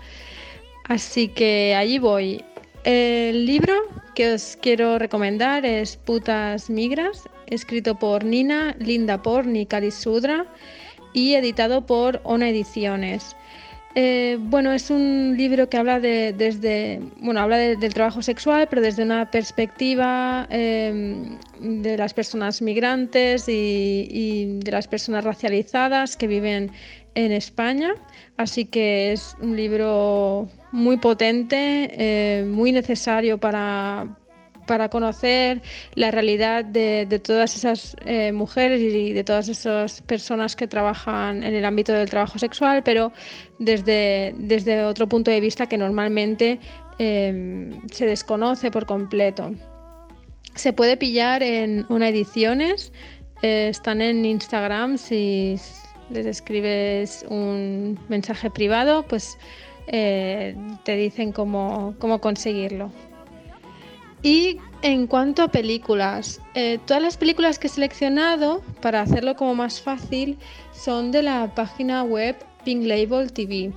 [0.89, 2.43] Así que allí voy.
[2.85, 3.75] El libro
[4.15, 10.47] que os quiero recomendar es Putas Migras escrito por Nina, Linda Porn y Cali Sudra
[11.13, 13.37] y editado por Ona Ediciones.
[13.97, 18.83] Eh, bueno, es un libro que habla de, desde, bueno, habla del trabajo sexual, pero
[18.83, 26.73] desde una perspectiva em, de las personas migrantes y, de las personas racializadas que viven
[27.15, 27.95] en España.
[28.37, 34.09] Así que es un libro muy potente, eh, muy necesario para,
[34.67, 35.63] para conocer
[35.95, 41.55] la realidad de, todas esas eh, mujeres y de todas esas personas que trabajan en
[41.55, 43.13] el ámbito del trabajo sexual, pero
[43.59, 46.59] desde, desde otro punto de vista que normalmente
[46.99, 49.53] em, se desconoce por completo.
[50.55, 52.93] Se puede pillar en una ediciones,
[53.43, 55.57] eh, están en Instagram, si
[56.11, 59.37] les escribes un mensaje privado, pues
[59.87, 62.91] eh, te dicen cómo, cómo conseguirlo.
[64.25, 69.55] Y en cuanto a películas, eh, todas las películas que he seleccionado, para hacerlo como
[69.55, 70.39] más fácil,
[70.73, 72.35] son de la página web
[72.65, 73.71] Pink Label TV.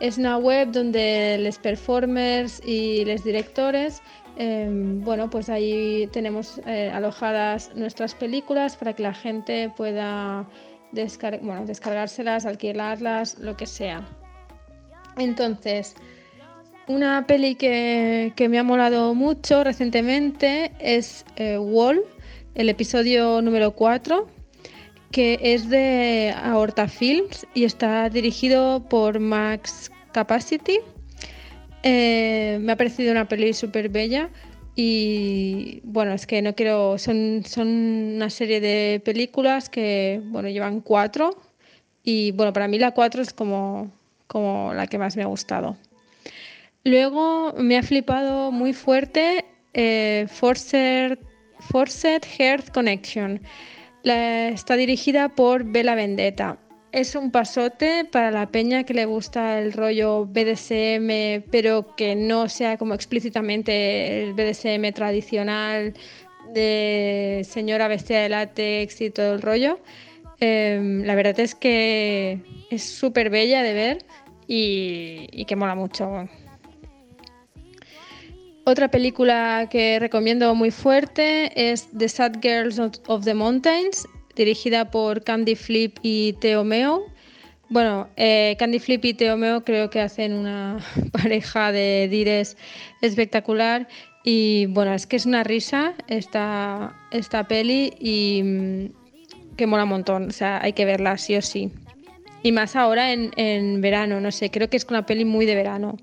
[0.00, 4.02] Es una web donde los performers y los directores,
[4.36, 10.46] em, bueno, pues ahí tenemos eh, alojadas nuestras películas para que la gente pueda
[10.92, 14.06] descargárselas, alquilarlas, lo que sea.
[15.16, 15.94] Entonces,
[16.86, 22.02] una peli que, me ha molado mucho recientemente es eh, Wall,
[22.54, 24.28] el episodio número 4,
[25.10, 30.78] que es de Aorta Films y está dirigido por Max Capacity.
[31.82, 34.30] Eh, me ha parecido una peli súper bella
[34.74, 40.80] y bueno, es que no quiero, son, son una serie de películas que, bueno, llevan
[40.80, 41.36] cuatro
[42.02, 43.90] y bueno, para mí la cuatro es como,
[44.26, 45.76] como la que más me ha gustado.
[46.84, 51.16] Luego me ha flipado muy fuerte eh, Forced,
[52.38, 53.40] Heart Connection.
[54.02, 56.58] está dirigida por Bella Vendetta.
[56.92, 62.50] Es un pasote para la peña que le gusta el rollo BDSM, pero que no
[62.50, 65.94] sea como explícitamente el BDSM tradicional
[66.52, 69.80] de señora bestia de látex y todo el rollo.
[70.38, 72.40] Em, la verdad es que
[72.70, 74.04] es súper bella de ver
[74.46, 76.28] y, y que mola mucho.
[78.66, 85.22] Otra película que recomiendo muy fuerte es The Sad Girls of the Mountains, dirigida por
[85.22, 87.04] Candy Flip y Theo Meo.
[87.68, 90.78] Bueno, eh, Candy Flip y Teomeo creo que hacen una
[91.12, 92.56] pareja de dires
[93.02, 93.86] espectacular
[94.22, 99.90] y bueno, es que es una risa esta, esta peli y mm, que mola un
[99.90, 101.70] montón, o sea, hay que verla sí o sí.
[102.42, 105.54] Y más ahora en, en verano, no sé, creo que es una peli muy de
[105.54, 105.98] verano.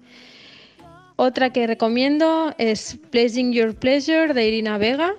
[1.23, 5.13] Otra que recomiendo es Pleasing Your Pleasure de Irina Vega.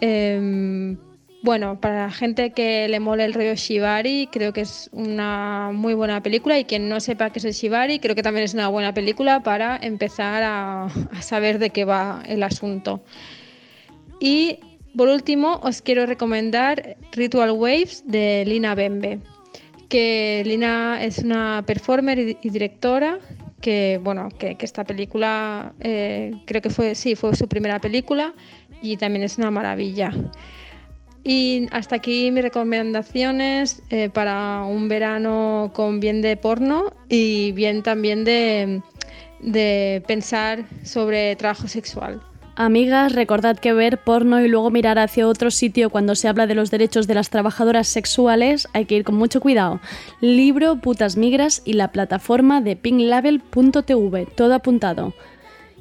[0.00, 0.98] Em,
[1.44, 5.94] bueno, para la gente que le mole el rollo Shibari, creo que es una muy
[5.94, 8.66] buena película y quien no sepa qué es el Shibari, creo que también es una
[8.66, 13.04] buena película para empezar a, a saber de qué va el asunto.
[14.18, 14.58] Y
[14.96, 19.20] por último, os quiero recomendar Ritual Waves de Lina Bembe,
[19.88, 23.20] que Lina es una performer y directora
[23.60, 28.34] que bueno que, esta película eh, creo que fue sí fue su primera película
[28.82, 30.12] y también es una maravilla
[31.24, 37.82] y hasta aquí mis recomendaciones eh, para un verano con bien de porno y bien
[37.82, 38.80] también de,
[39.40, 42.22] de pensar sobre trabajo sexual.
[42.58, 46.54] Amigas, recordad que ver porno y luego mirar hacia otro sitio cuando se habla de
[46.54, 49.78] los derechos de las trabajadoras sexuales hay que ir con mucho cuidado.
[50.22, 55.12] Libro, putas migras y la plataforma de pinglabel.tv, todo apuntado.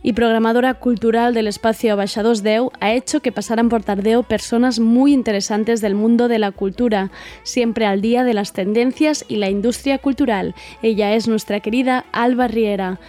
[0.03, 5.13] Y programadora cultural del espacio Baixados Deu ha hecho que pasaran por Tardeo personas muy
[5.13, 7.09] interesantes del mundo de la cultura,
[7.43, 10.53] siempre al día de las tendencias y la industria cultural.
[10.81, 12.99] Ella es nuestra querida Alba Riera.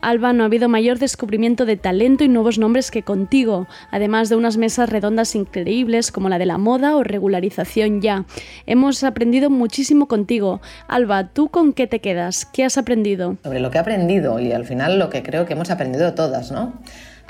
[0.00, 4.36] Alba, no ha habido mayor descubrimiento de talento y nuevos nombres que contigo, además de
[4.36, 8.24] unas mesas redondas increíbles como la de la moda o regularización ya.
[8.66, 10.60] Hemos aprendido muchísimo contigo.
[10.88, 12.46] Alba, ¿tú con qué te quedas?
[12.46, 13.36] ¿Qué has aprendido?
[13.42, 16.50] Sobre lo que he aprendido y al final lo que creo que hemos aprendido todas,
[16.50, 16.80] ¿no?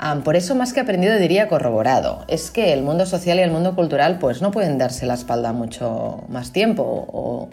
[0.01, 2.25] Um, por eso más que aprendido diría corroborado.
[2.27, 5.53] Es que el mundo social y el mundo cultural pues no pueden darse la espalda
[5.53, 7.49] mucho más tiempo o,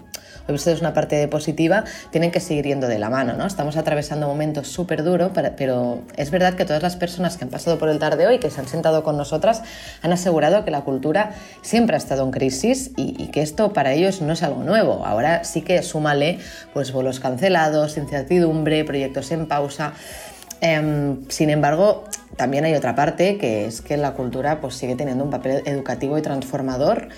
[0.52, 3.46] visto es una parte positiva, tienen que seguir yendo de la mano, ¿no?
[3.46, 7.78] Estamos atravesando momentos súper duros, pero es verdad que todas las personas que han pasado
[7.78, 9.62] por el tardeo y que se han sentado con nosotras
[10.02, 13.92] han asegurado que la cultura siempre ha estado en crisis y, y que esto para
[13.92, 15.04] ellos no es algo nuevo.
[15.04, 16.38] Ahora sí que súmale
[16.72, 19.92] pues vuelos cancelados, incertidumbre, proyectos en pausa.
[20.60, 22.04] Eh, sin embargo,
[22.36, 26.18] también hay otra parte que es que la cultura pues, sigue teniendo un papel educativo
[26.18, 27.08] y transformador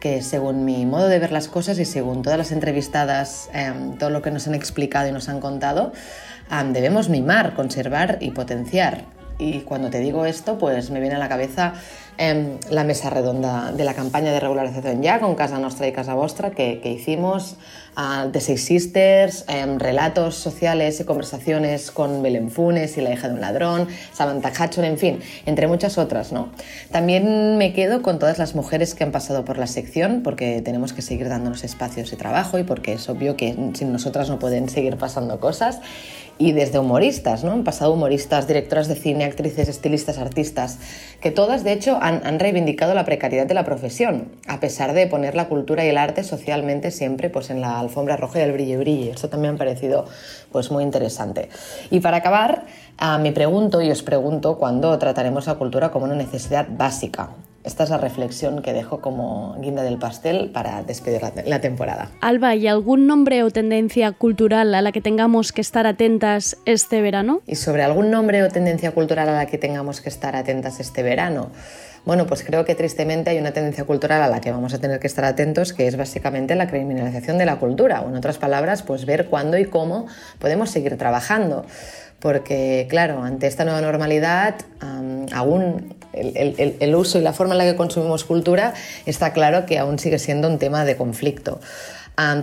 [0.00, 4.10] que según mi modo de ver las cosas y según todas las entrevistadas, eh, todo
[4.10, 5.92] lo que nos han explicado y nos han contado,
[6.50, 9.04] eh, debemos mimar, conservar y potenciar.
[9.38, 11.74] Y cuando te digo esto, pues me viene a la cabeza
[12.18, 16.14] eh, la mesa redonda de la campaña de regularización ya con Casa Nostra y Casa
[16.14, 17.56] Vostra que, que hicimos,
[17.96, 23.28] uh, de Seis Sisters, eh, relatos sociales y conversaciones con Belén Funes y la hija
[23.28, 26.32] de un ladrón, Samantha Hudson, en fin, entre muchas otras.
[26.32, 26.50] ¿no?
[26.90, 30.92] También me quedo con todas las mujeres que han pasado por la sección porque tenemos
[30.92, 34.68] que seguir dándonos espacios de trabajo y porque es obvio que sin nosotras no pueden
[34.68, 35.80] seguir pasando cosas
[36.38, 37.52] y desde humoristas, ¿no?
[37.52, 40.78] Han pasado humoristas, directoras de cine, actrices, estilistas, artistas,
[41.20, 45.08] que todas, de hecho, han, han, reivindicado la precariedad de la profesión, a pesar de
[45.08, 48.52] poner la cultura y el arte socialmente siempre pues, en la alfombra roja y el
[48.52, 49.10] brille brille.
[49.10, 50.06] Eso también me ha parecido
[50.52, 51.48] pues, muy interesante.
[51.90, 52.66] Y para acabar,
[53.02, 57.30] uh, me pregunto y os pregunto cuándo trataremos la cultura como una necesidad básica.
[57.68, 62.08] Esta es la reflexión que dejo como guinda del pastel para despedir la, la, temporada.
[62.22, 67.02] Alba, ¿y algún nombre o tendencia cultural a la que tengamos que estar atentas este
[67.02, 67.42] verano?
[67.46, 71.02] Y sobre algún nombre o tendencia cultural a la que tengamos que estar atentas este
[71.02, 71.50] verano.
[72.06, 74.98] Bueno, pues creo que tristemente hay una tendencia cultural a la que vamos a tener
[74.98, 78.82] que estar atentos, que es básicamente la criminalización de la cultura, o en otras palabras,
[78.82, 80.06] pues ver cuándo y cómo
[80.38, 81.66] podemos seguir trabajando.
[82.20, 84.56] Porque, claro, ante esta nueva normalidad,
[85.32, 88.74] aún el, el, uso y la forma en la que consumimos cultura
[89.06, 91.60] está claro que aún sigue siendo un tema de conflicto.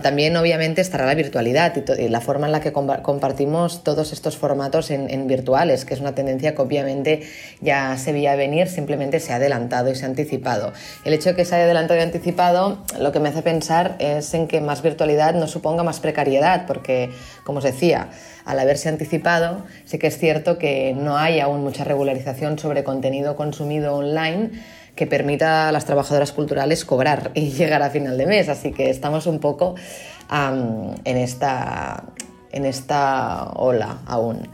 [0.02, 4.38] También obviamente estará la virtualidad y, y, la forma en la que compartimos todos estos
[4.38, 7.28] formatos en, en, virtuales, que es una tendencia que obviamente
[7.60, 10.72] ya se veía venir, simplemente se ha adelantado y se ha anticipado.
[11.04, 14.32] El hecho de que se haya adelantado y anticipado lo que me hace pensar es
[14.32, 17.10] en que más virtualidad no suponga más precariedad, porque,
[17.44, 18.08] como os decía,
[18.46, 23.36] al haberse anticipado, sí que es cierto que no hay aún mucha regularización sobre contenido
[23.36, 24.52] consumido online
[24.96, 28.48] que permita a las trabajadoras culturales cobrar y llegar a final de mes.
[28.48, 29.76] Así que estamos un poco
[30.30, 32.04] en, esta,
[32.50, 34.48] en esta ola aún.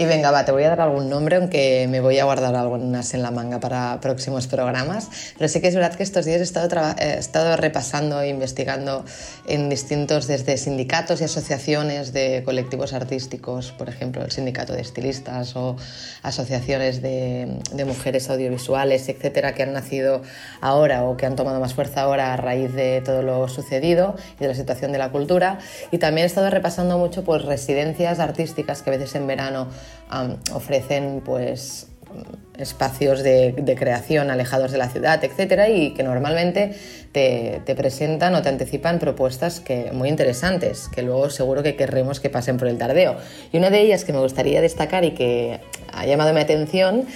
[0.00, 3.14] Y venga, va, te voy a dar algún nombre, aunque me voy a guardar algunas
[3.14, 5.08] en la manga para próximos programas.
[5.36, 9.04] Pero sí que es verdad que estos días he estado, he estado repasando e investigando
[9.48, 15.56] en distintos, desde sindicatos y asociaciones de colectivos artísticos, por ejemplo, el sindicato de estilistas
[15.56, 15.74] o
[16.22, 20.22] asociaciones de, de mujeres audiovisuales, etcétera, que han nacido
[20.60, 24.44] ahora o que han tomado más fuerza ahora a raíz de todo lo sucedido y
[24.44, 25.58] de la situación de la cultura.
[25.90, 29.66] Y también he estado repasando mucho pues, residencias artísticas que a veces en verano
[30.52, 31.88] ofrecen pues
[32.58, 36.74] espacios de, creación alejados de la ciudad, etcétera, y que normalmente
[37.12, 42.30] te, presentan o te anticipan propuestas que, muy interesantes, que luego seguro que querremos que
[42.30, 43.16] pasen por el tardeo.
[43.52, 45.60] Y una de ellas que me gustaría destacar y que
[45.92, 47.06] ha llamado mi atención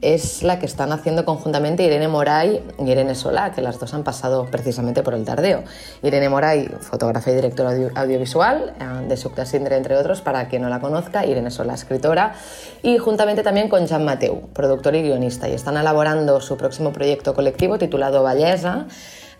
[0.00, 4.04] es la que están haciendo conjuntamente Irene Moray y Irene Solá, que las dos han
[4.04, 5.64] pasado precisamente por el tardeo.
[6.02, 10.68] Irene Moray, fotógrafa y directora audiovisual eh, de Sucta Sindre, entre otros, para quien no
[10.68, 12.34] la conozca, Irene Solá, escritora,
[12.82, 17.34] y juntamente también con Jean Mateu, productor y guionista, y están elaborando su próximo proyecto
[17.34, 18.86] colectivo titulado Vallesa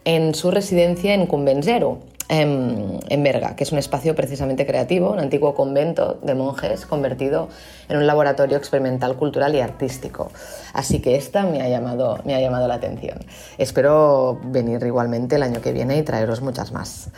[0.05, 5.55] en su residencia en Convenzero, en, Berga, que es un espacio precisamente creativo, un antiguo
[5.55, 7.49] convento de monjes convertido
[7.89, 10.31] en un laboratorio experimental cultural y artístico.
[10.73, 13.19] Así que esta me ha llamado, me ha llamado la atención.
[13.57, 17.11] Espero venir igualmente el año que viene y traeros muchas más.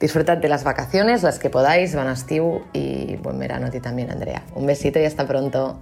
[0.00, 2.16] Disfrutad de las vacaciones, las que podáis, van a
[2.72, 4.42] y buen verano a ti también, Andrea.
[4.54, 5.78] Un besito y hasta pronto.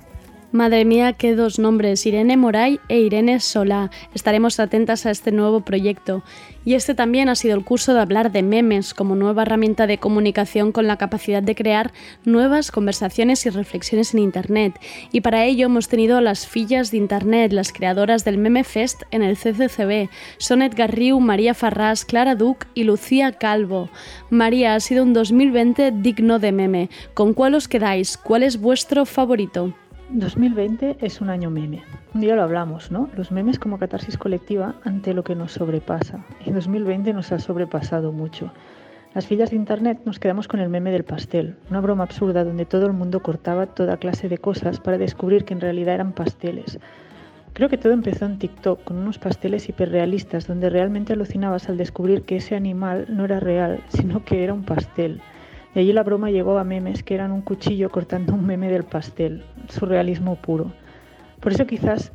[0.52, 3.92] Madre mía, qué dos nombres, Irene Moray e Irene Solá.
[4.14, 6.24] Estaremos atentas a este nuevo proyecto.
[6.64, 9.98] Y este también ha sido el curso de hablar de memes como nueva herramienta de
[9.98, 11.92] comunicación con la capacidad de crear
[12.24, 14.80] nuevas conversaciones y reflexiones en Internet.
[15.12, 19.04] Y para ello hemos tenido a las fillas de Internet, las creadoras del Meme Fest
[19.12, 20.08] en el CCCB.
[20.38, 23.88] Son Edgar María Farrás, Clara Duc y Lucía Calvo.
[24.30, 26.90] María, ha sido un 2020 digno de meme.
[27.14, 28.16] ¿Con cuál os quedáis?
[28.16, 29.72] ¿Cuál es vuestro favorito?
[30.12, 31.84] 2020 es un año meme.
[32.14, 33.08] Un día lo hablamos, ¿no?
[33.16, 36.24] Los memes como catarsis colectiva ante lo que nos sobrepasa.
[36.44, 38.52] Y 2020 nos ha sobrepasado mucho.
[39.14, 42.64] Las fillas de Internet nos quedamos con el meme del pastel, una broma absurda donde
[42.64, 46.80] todo el mundo cortaba toda clase de cosas para descubrir que en realidad eran pasteles.
[47.52, 52.22] Creo que todo empezó en TikTok con unos pasteles hiperrealistas donde realmente alucinabas al descubrir
[52.22, 55.20] que ese animal no era real, sino que era un pastel.
[55.74, 58.84] De allí la broma llegó a memes que eran un cuchillo cortando un meme del
[58.84, 60.72] pastel, surrealismo puro.
[61.40, 62.12] Por eso quizás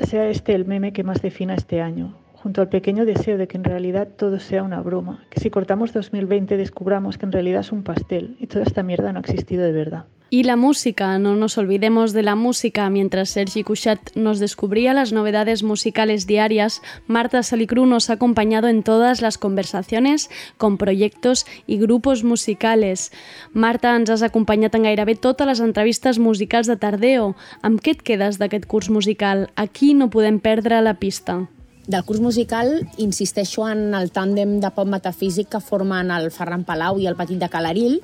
[0.00, 3.58] sea este el meme que más defina este año, junto al pequeño deseo de que
[3.58, 7.72] en realidad todo sea una broma, que si cortamos 2020 descubramos que en realidad es
[7.72, 10.06] un pastel y toda esta mierda no ha existido de verdad.
[10.28, 12.90] Y la música, no nos olvidemos de la música.
[12.90, 18.82] Mientras Sergi Couchat nos descubría las novedades musicales diarias, Marta Salicru nos ha acompañado en
[18.82, 23.12] todas las conversaciones con proyectos y grupos musicales.
[23.52, 27.36] Marta, ens has acompanyat en gairebé totes les entrevistes musicals de Tardeo.
[27.62, 29.46] Amb què et quedes d'aquest curs musical?
[29.54, 31.44] Aquí no podem perdre la pista.
[31.86, 36.98] Del curs musical insisteixo en el tàndem de pop metafísic que formen el Ferran Palau
[36.98, 38.00] i el Petit de Calarill,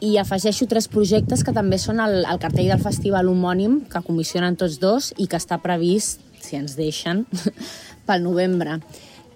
[0.00, 4.56] i afegeixo tres projectes que també són el, el cartell del festival homònim, que comissionen
[4.58, 7.24] tots dos i que està previst, si ens deixen,
[8.06, 8.78] pel novembre.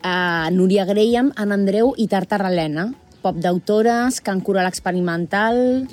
[0.02, 2.90] Uh, Núria Graham, Anna Andreu i Tarta Relena,
[3.22, 5.86] pop d'autores, cant coral experimental...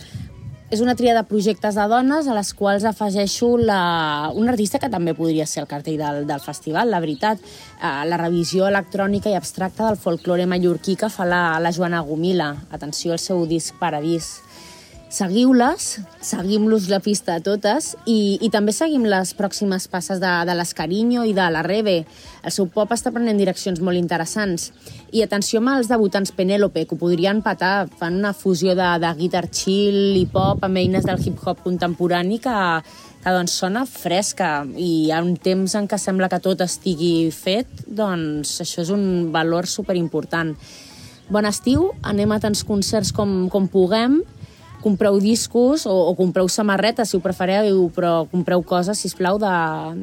[0.70, 4.30] És una tria de projectes de dones a les quals afegeixo la...
[4.38, 7.42] un artista que també podria ser el cartell del, del festival, la veritat.
[7.80, 12.52] Uh, la revisió electrònica i abstracta del folklore mallorquí que fa la, la Joana Gomila.
[12.70, 14.30] Atenció al seu disc Paradís
[15.10, 15.86] seguiu-les,
[16.22, 21.24] seguim-los la pista a totes i, i també seguim les pròximes passes de, de l'Escarinyo
[21.26, 22.04] i de la Rebe.
[22.46, 24.70] El seu pop està prenent direccions molt interessants.
[25.10, 27.90] I atenció amb els debutants Penélope, que ho podrien patar.
[27.98, 32.58] Fan una fusió de, de guitar chill i pop amb eines del hip-hop contemporani que,
[33.24, 37.82] que doncs sona fresca i ha un temps en què sembla que tot estigui fet,
[37.88, 40.54] doncs això és un valor superimportant.
[41.30, 44.22] Bon estiu, anem a tants concerts com, com puguem
[44.82, 49.40] compreu discos o, o compreu samarretes, si ho prefereu, però compreu coses, si us plau,
[49.42, 49.54] de,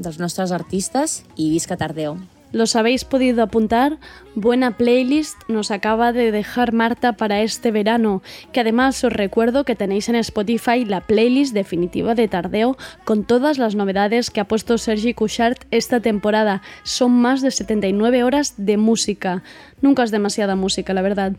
[0.04, 2.16] dels nostres artistes i visca Tardeo.
[2.56, 3.98] Los habéis podido apuntar.
[4.34, 9.76] Buena playlist nos acaba de dejar Marta para este verano, que además os recuerdo que
[9.76, 14.78] tenéis en Spotify la playlist definitiva de Tardeo con todas las novedades que ha puesto
[14.78, 16.62] Sergi Couchard esta temporada.
[16.82, 19.42] Son más de 79 horas de música.
[19.82, 21.32] Nunca es demasiada música, la verdad.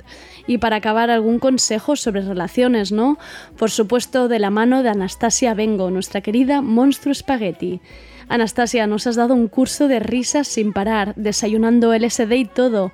[0.45, 3.17] Y para acabar, algún consejo sobre relaciones, ¿no?
[3.57, 7.81] Por supuesto, de la mano de Anastasia Bengo, nuestra querida Monstruo Spaghetti.
[8.29, 12.91] Anastasia, nos has dado un curso de risas sin parar, desayunando LSD y todo.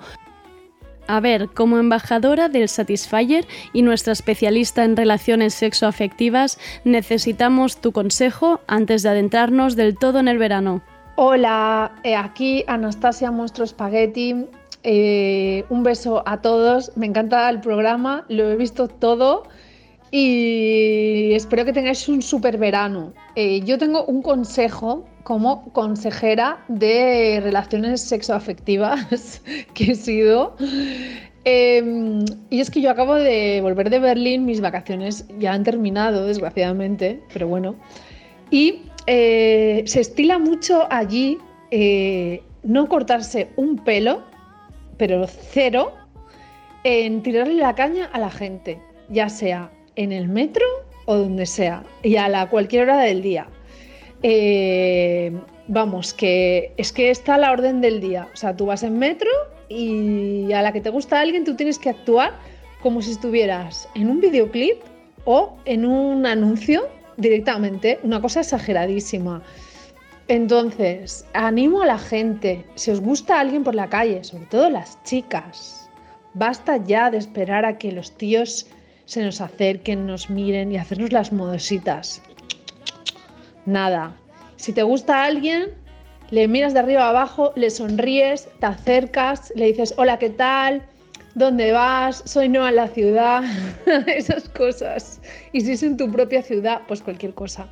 [1.07, 8.61] A ver, como embajadora del Satisfyer y nuestra especialista en relaciones sexoafectivas, necesitamos tu consejo
[8.67, 10.81] antes de adentrarnos del todo en el verano.
[11.15, 14.45] Hola, eh, aquí Anastasia Monstruo Spaghetti.
[14.83, 16.95] Eh, un beso a todos.
[16.95, 19.43] Me encanta el programa, lo he visto todo
[20.11, 23.13] y espero que tengáis un super verano.
[23.35, 29.41] Eh, yo tengo un consejo como consejera de relaciones sexoafectivas
[29.73, 30.55] que he sido.
[31.45, 36.25] Em, y es que yo acabo de volver de Berlín, mis vacaciones ya han terminado,
[36.25, 37.75] desgraciadamente, pero bueno.
[38.49, 41.37] Y eh, se estila mucho allí
[41.71, 44.23] eh, no cortarse un pelo,
[44.97, 45.93] pero cero,
[46.83, 48.79] en tirarle la caña a la gente,
[49.09, 50.65] ya sea en el metro
[51.05, 53.47] o donde sea, y a la cualquier hora del día.
[54.23, 55.31] Eh,
[55.67, 58.29] vamos, que es que está la orden del día.
[58.33, 59.29] O sea, tú vas en metro
[59.69, 62.33] y a la que te gusta alguien tú tienes que actuar
[62.81, 64.81] como si estuvieras en un videoclip
[65.25, 66.87] o en un anuncio
[67.17, 69.41] directamente, una cosa exageradísima.
[70.27, 75.01] Entonces, animo a la gente, si os gusta alguien por la calle, sobre todo las
[75.03, 75.89] chicas,
[76.33, 78.67] basta ya de esperar a que los tíos
[79.05, 82.21] se nos acerquen, nos miren y hacernos las modositas.
[83.65, 84.15] Nada.
[84.57, 85.71] Si te gusta alguien,
[86.31, 90.81] le miras de arriba a abajo, le sonríes, te acercas, le dices, hola, ¿qué tal?
[91.35, 92.23] ¿Dónde vas?
[92.25, 93.43] Soy nueva en la ciudad.
[94.07, 95.21] Esas cosas.
[95.51, 97.67] Y si es en tu propia ciudad, pues cualquier cosa.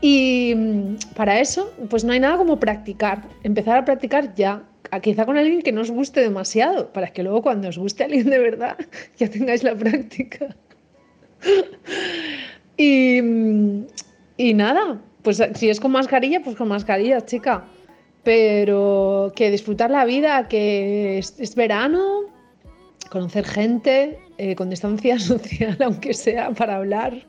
[0.00, 3.22] Y mm, para eso, pues no hay nada como practicar.
[3.42, 4.62] Empezar a practicar ya.
[5.02, 8.30] Quizá con alguien que no os guste demasiado, para que luego cuando os guste alguien
[8.30, 8.76] de verdad,
[9.18, 10.56] ya tengáis la práctica.
[12.76, 13.86] y, mm,
[14.38, 17.66] y nada, pues si es con mascarilla, pues con mascarilla, chica.
[18.24, 22.22] Pero que disfrutar la vida, que es, verano,
[23.10, 27.26] conocer gente eh, con distancia social, aunque sea para hablar,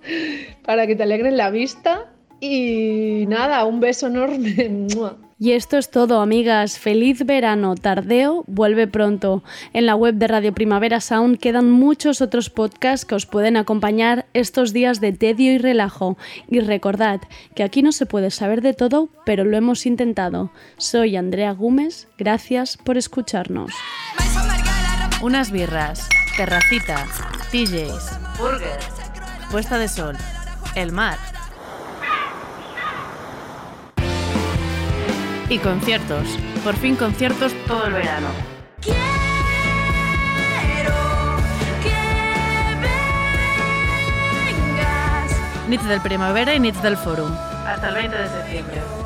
[0.63, 2.09] para que te alegren la vista.
[2.39, 4.87] Y nada, un beso enorme.
[5.41, 6.77] Y esto es todo, amigas.
[6.77, 7.75] Feliz verano.
[7.75, 9.41] Tardeo vuelve pronto.
[9.71, 14.25] En la web de Radio Primavera Sound quedan muchos otros podcasts que os pueden acompañar
[14.33, 16.17] estos días de tedio y relajo.
[16.49, 17.21] Y recordad
[17.55, 20.51] que aquí no se puede saber de todo, pero lo hemos intentado.
[20.75, 22.09] Soy Andrea Gómez.
[22.17, 23.71] Gracias por escucharnos.
[25.21, 27.05] Unas birras, terracita,
[27.53, 28.87] DJs, burgers,
[29.49, 30.17] puesta de sol,
[30.75, 31.38] el mar
[35.49, 36.27] y conciertos.
[36.63, 38.27] Por fin conciertos todo el verano.
[38.81, 38.99] Quiero
[41.83, 41.89] que
[44.45, 45.67] vengas.
[45.67, 47.31] Nits del Primavera y Nits del Forum.
[47.65, 48.98] Hasta el 20 de septiembre.